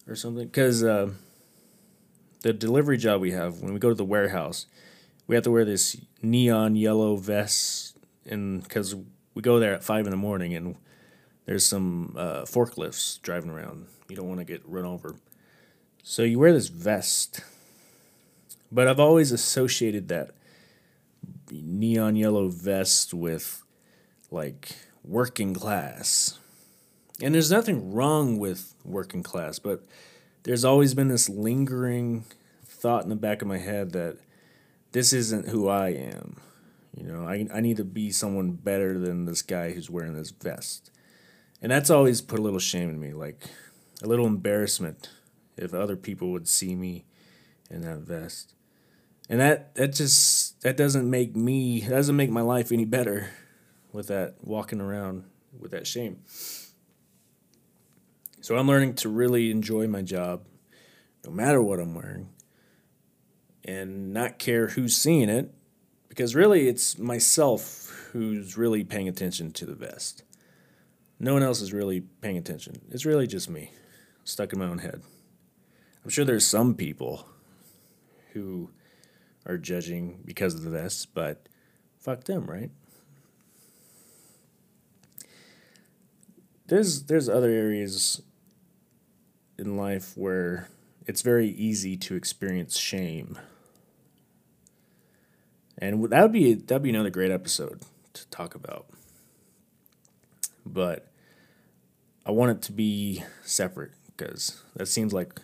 or 0.07 0.15
something 0.15 0.47
because 0.47 0.83
uh, 0.83 1.11
the 2.47 2.53
delivery 2.53 2.97
job 2.97 3.21
we 3.21 3.33
have 3.33 3.61
when 3.61 3.73
we 3.73 3.81
go 3.81 3.89
to 3.89 3.95
the 3.95 4.05
warehouse 4.05 4.67
we 5.27 5.35
have 5.35 5.43
to 5.43 5.51
wear 5.51 5.65
this 5.65 5.97
neon 6.23 6.77
yellow 6.77 7.17
vest 7.17 7.97
and 8.25 8.63
because 8.63 8.95
we 9.35 9.43
go 9.43 9.59
there 9.59 9.75
at 9.75 9.83
five 9.83 10.07
in 10.07 10.11
the 10.11 10.17
morning 10.17 10.55
and 10.55 10.77
there's 11.45 11.65
some 11.65 12.15
uh, 12.17 12.43
forklifts 12.43 13.21
driving 13.23 13.51
around. 13.51 13.87
You 14.09 14.17
don't 14.17 14.29
want 14.29 14.41
to 14.41 14.45
get 14.45 14.63
run 14.67 14.85
over. 14.85 15.17
So 16.03 16.23
you 16.23 16.39
wear 16.39 16.53
this 16.53 16.69
vest. 16.69 17.41
But 18.71 18.89
i've 18.89 19.01
always 19.01 19.31
associated 19.31 20.09
that 20.09 20.31
neon 21.51 22.17
yellow 22.17 22.49
vest 22.49 23.15
with 23.15 23.63
like 24.31 24.77
working 25.05 25.55
class. 25.55 26.39
And 27.23 27.35
there's 27.35 27.51
nothing 27.51 27.93
wrong 27.93 28.39
with 28.39 28.75
working 28.85 29.23
class, 29.23 29.59
but 29.59 29.85
there's 30.47 30.65
always 30.65 30.95
been 30.95 31.09
this 31.09 31.29
lingering 31.29 32.25
thought 32.65 33.03
in 33.03 33.09
the 33.09 33.17
back 33.17 33.43
of 33.43 33.49
my 33.49 33.59
head 33.59 33.91
that 33.93 34.17
this 34.93 35.13
isn't 35.13 35.49
who 35.49 35.69
I 35.69 35.89
am. 35.89 36.37
You 36.97 37.03
know, 37.03 37.27
I, 37.27 37.49
I 37.53 37.61
need 37.61 37.79
to 37.79 37.85
be 37.85 38.13
someone 38.13 38.53
better 38.53 38.97
than 38.97 39.25
this 39.25 39.43
guy 39.43 39.73
who's 39.73 39.91
wearing 39.91 40.15
this 40.15 40.31
vest. 40.31 40.93
And 41.61 41.73
that's 41.73 41.91
always 41.91 42.21
put 42.21 42.39
a 42.39 42.43
little 42.43 42.61
shame 42.61 42.89
in 42.89 43.01
me, 43.01 43.13
like 43.13 43.49
a 44.05 44.07
little 44.07 44.25
embarrassment 44.25 45.11
if 45.57 45.75
other 45.75 45.97
people 45.97 46.31
would 46.31 46.47
see 46.47 46.77
me 46.77 47.07
in 47.69 47.81
that 47.81 47.99
vest. 47.99 48.55
And 49.29 49.41
that 49.41 49.75
that 49.75 49.95
just 49.95 50.63
that 50.63 50.77
doesn't 50.77 51.11
make 51.11 51.35
me 51.35 51.81
that 51.81 51.91
doesn't 51.91 52.15
make 52.15 52.31
my 52.31 52.43
life 52.43 52.71
any 52.71 52.85
better 52.85 53.31
with 53.93 54.07
that 54.07 54.37
walking 54.43 54.81
around 54.81 55.25
with 55.59 55.73
that 55.73 55.89
shame. 55.89 56.21
So 58.47 58.57
I'm 58.57 58.69
learning 58.69 58.95
to 58.99 59.09
really 59.09 59.51
enjoy 59.51 59.89
my 59.89 60.03
job, 60.03 60.45
no 61.25 61.33
matter 61.33 61.61
what 61.61 61.81
I'm 61.81 61.97
wearing, 61.97 62.29
and 63.65 64.13
not 64.13 64.39
care 64.39 64.69
who's 64.69 64.97
seeing 64.97 65.29
it, 65.29 65.53
because 66.09 66.37
really 66.37 66.69
it's 66.69 66.97
myself 66.97 68.09
who's 68.13 68.57
really 68.57 68.85
paying 68.85 69.09
attention 69.09 69.51
to 69.55 69.67
the 69.67 69.75
vest. 69.75 70.23
No 71.19 71.33
one 71.33 71.43
else 71.43 71.61
is 71.61 71.73
really 71.73 72.03
paying 72.21 72.39
attention. 72.39 72.83
It's 72.93 73.05
really 73.05 73.27
just 73.27 73.51
me, 73.51 73.73
stuck 74.23 74.53
in 74.53 74.61
my 74.61 74.67
own 74.67 74.79
head. 74.79 75.03
I'm 76.05 76.11
sure 76.11 76.25
there's 76.25 76.47
some 76.47 76.77
people 76.77 77.27
who 78.33 78.71
are 79.45 79.59
judging 79.59 80.21
because 80.25 80.55
of 80.55 80.63
the 80.63 80.71
vest, 80.71 81.09
but 81.15 81.49
fuck 81.99 82.23
them, 82.23 82.47
right? 82.47 82.71
there's 86.69 87.05
there's 87.05 87.29
other 87.29 87.51
areas 87.51 88.23
in 89.59 89.77
life 89.77 90.13
where 90.17 90.69
it's 91.07 91.23
very 91.23 91.49
easy 91.49 91.97
to 91.97 92.15
experience 92.15 92.77
shame. 92.77 93.39
And 95.79 96.11
that 96.11 96.23
would 96.23 96.33
be 96.33 96.55
that'd 96.55 96.83
be 96.83 96.91
another 96.91 97.11
great 97.11 97.31
episode 97.31 97.83
to 98.15 98.27
talk 98.29 98.55
about. 98.55 98.87
But 100.65 101.07
I 102.25 102.31
want 102.33 102.51
it 102.53 102.63
to 102.63 102.73
be 102.73 103.23
separate 103.45 103.93
because 104.07 104.63
that 104.75 104.87
seems 104.87 105.13
like 105.13 105.41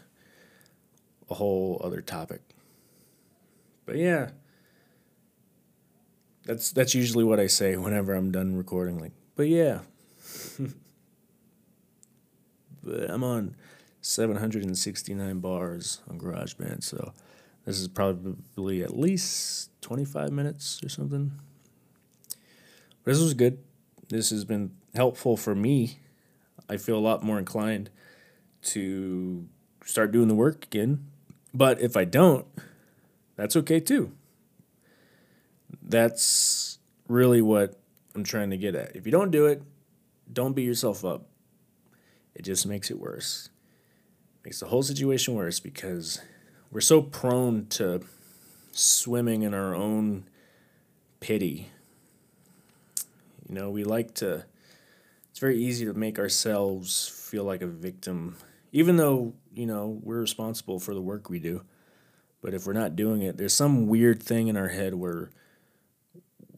a 1.31 1.35
whole 1.35 1.81
other 1.85 2.01
topic. 2.01 2.40
But 3.85 3.96
yeah, 3.96 4.31
that's 6.44 6.72
that's 6.72 6.94
usually 6.94 7.25
what 7.25 7.38
I 7.38 7.46
say 7.46 7.77
whenever 7.77 8.14
I'm 8.14 8.33
done 8.33 8.57
recording. 8.57 8.98
Like, 8.98 9.12
but 9.37 9.48
yeah, 9.48 9.81
but 12.83 13.11
I'm 13.11 13.22
on 13.22 13.55
769 14.03 15.38
bars 15.38 16.03
on 16.11 16.19
GarageBand, 16.19 16.83
so 16.83 17.12
this 17.65 17.79
is 17.79 17.88
probably 17.88 18.83
at 18.83 18.99
least 18.99 19.71
25 19.81 20.31
minutes 20.33 20.83
or 20.85 20.88
something. 20.88 21.33
But 23.05 23.12
this 23.12 23.23
was 23.23 23.35
good. 23.35 23.59
This 24.09 24.31
has 24.31 24.45
been 24.45 24.73
helpful 24.95 25.37
for 25.37 25.55
me. 25.55 26.01
I 26.69 26.77
feel 26.77 26.97
a 26.97 27.01
lot 27.01 27.23
more 27.23 27.38
inclined 27.38 27.91
to 28.62 29.49
start 29.85 30.12
doing 30.12 30.29
the 30.29 30.35
work 30.35 30.65
again. 30.65 31.07
But 31.55 31.81
if 31.81 31.97
I 31.97 32.05
don't, 32.05 32.47
that's 33.37 33.57
okay 33.57 33.81
too. 33.81 34.12
That's 35.81 36.79
really 37.09 37.41
what 37.41 37.81
I'm 38.15 38.25
trying 38.25 38.51
to 38.51 38.57
get 38.57 38.75
at. 38.75 38.97
If 38.97 39.07
you 39.07 39.12
don't 39.12 39.31
do 39.31 39.47
it, 39.47 39.62
don't 40.33 40.55
beat 40.55 40.67
yourself 40.67 41.05
up. 41.05 41.27
It 42.35 42.43
just 42.43 42.67
makes 42.67 42.91
it 42.91 42.99
worse. 42.99 43.51
Makes 44.44 44.61
the 44.61 44.66
whole 44.66 44.83
situation 44.83 45.35
worse 45.35 45.61
because 45.61 46.20
we're 46.72 46.81
so 46.81 47.00
prone 47.00 47.66
to 47.66 48.00
swimming 48.72 49.42
in 49.42 49.55
our 49.55 49.74
own 49.74 50.24
pity. 51.20 51.70
You 53.48 53.55
know, 53.55 53.70
we 53.70 53.85
like 53.85 54.14
to, 54.14 54.44
it's 55.31 55.38
very 55.38 55.59
easy 55.59 55.85
to 55.85 55.94
make 55.94 56.18
ourselves 56.18 57.07
feel 57.07 57.44
like 57.44 57.62
a 57.62 57.66
victim, 57.68 58.37
even 58.72 58.96
though, 58.96 59.35
you 59.55 59.66
know, 59.66 60.00
we're 60.02 60.20
responsible 60.20 60.81
for 60.81 60.92
the 60.92 61.00
work 61.00 61.31
we 61.31 61.38
do. 61.38 61.62
But 62.40 62.52
if 62.52 62.66
we're 62.66 62.72
not 62.72 62.96
doing 62.96 63.22
it, 63.22 63.37
there's 63.37 63.55
some 63.55 63.87
weird 63.87 64.20
thing 64.20 64.48
in 64.48 64.57
our 64.57 64.68
head 64.68 64.94
where 64.94 65.31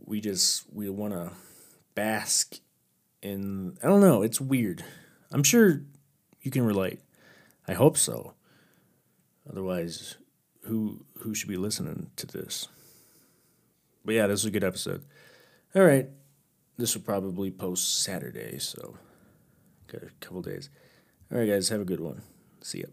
we 0.07 0.23
just, 0.23 0.65
we 0.73 0.89
want 0.89 1.13
to 1.13 1.33
bask 1.95 2.59
in, 3.21 3.77
I 3.83 3.89
don't 3.89 4.01
know, 4.01 4.23
it's 4.23 4.41
weird. 4.41 4.83
I'm 5.31 5.43
sure 5.43 5.83
you 6.41 6.51
can 6.51 6.65
relate. 6.65 7.01
I 7.67 7.73
hope 7.75 7.97
so. 7.97 8.35
Otherwise, 9.49 10.17
who 10.63 11.05
who 11.19 11.35
should 11.35 11.49
be 11.49 11.57
listening 11.57 12.11
to 12.17 12.27
this? 12.27 12.69
But 14.05 14.15
yeah, 14.15 14.27
this 14.27 14.41
is 14.41 14.47
a 14.47 14.51
good 14.51 14.65
episode. 14.65 15.05
All 15.75 15.83
right, 15.83 16.09
this 16.77 16.95
will 16.95 17.03
probably 17.03 17.51
post 17.51 18.03
Saturday, 18.03 18.59
so 18.59 18.99
got 19.91 20.03
a 20.03 20.11
couple 20.21 20.43
days. 20.43 20.71
All 21.33 21.39
right, 21.39 21.49
guys, 21.49 21.69
have 21.69 21.81
a 21.81 21.85
good 21.87 22.01
one. 22.01 22.23
See 22.61 22.81
ya. 22.81 22.87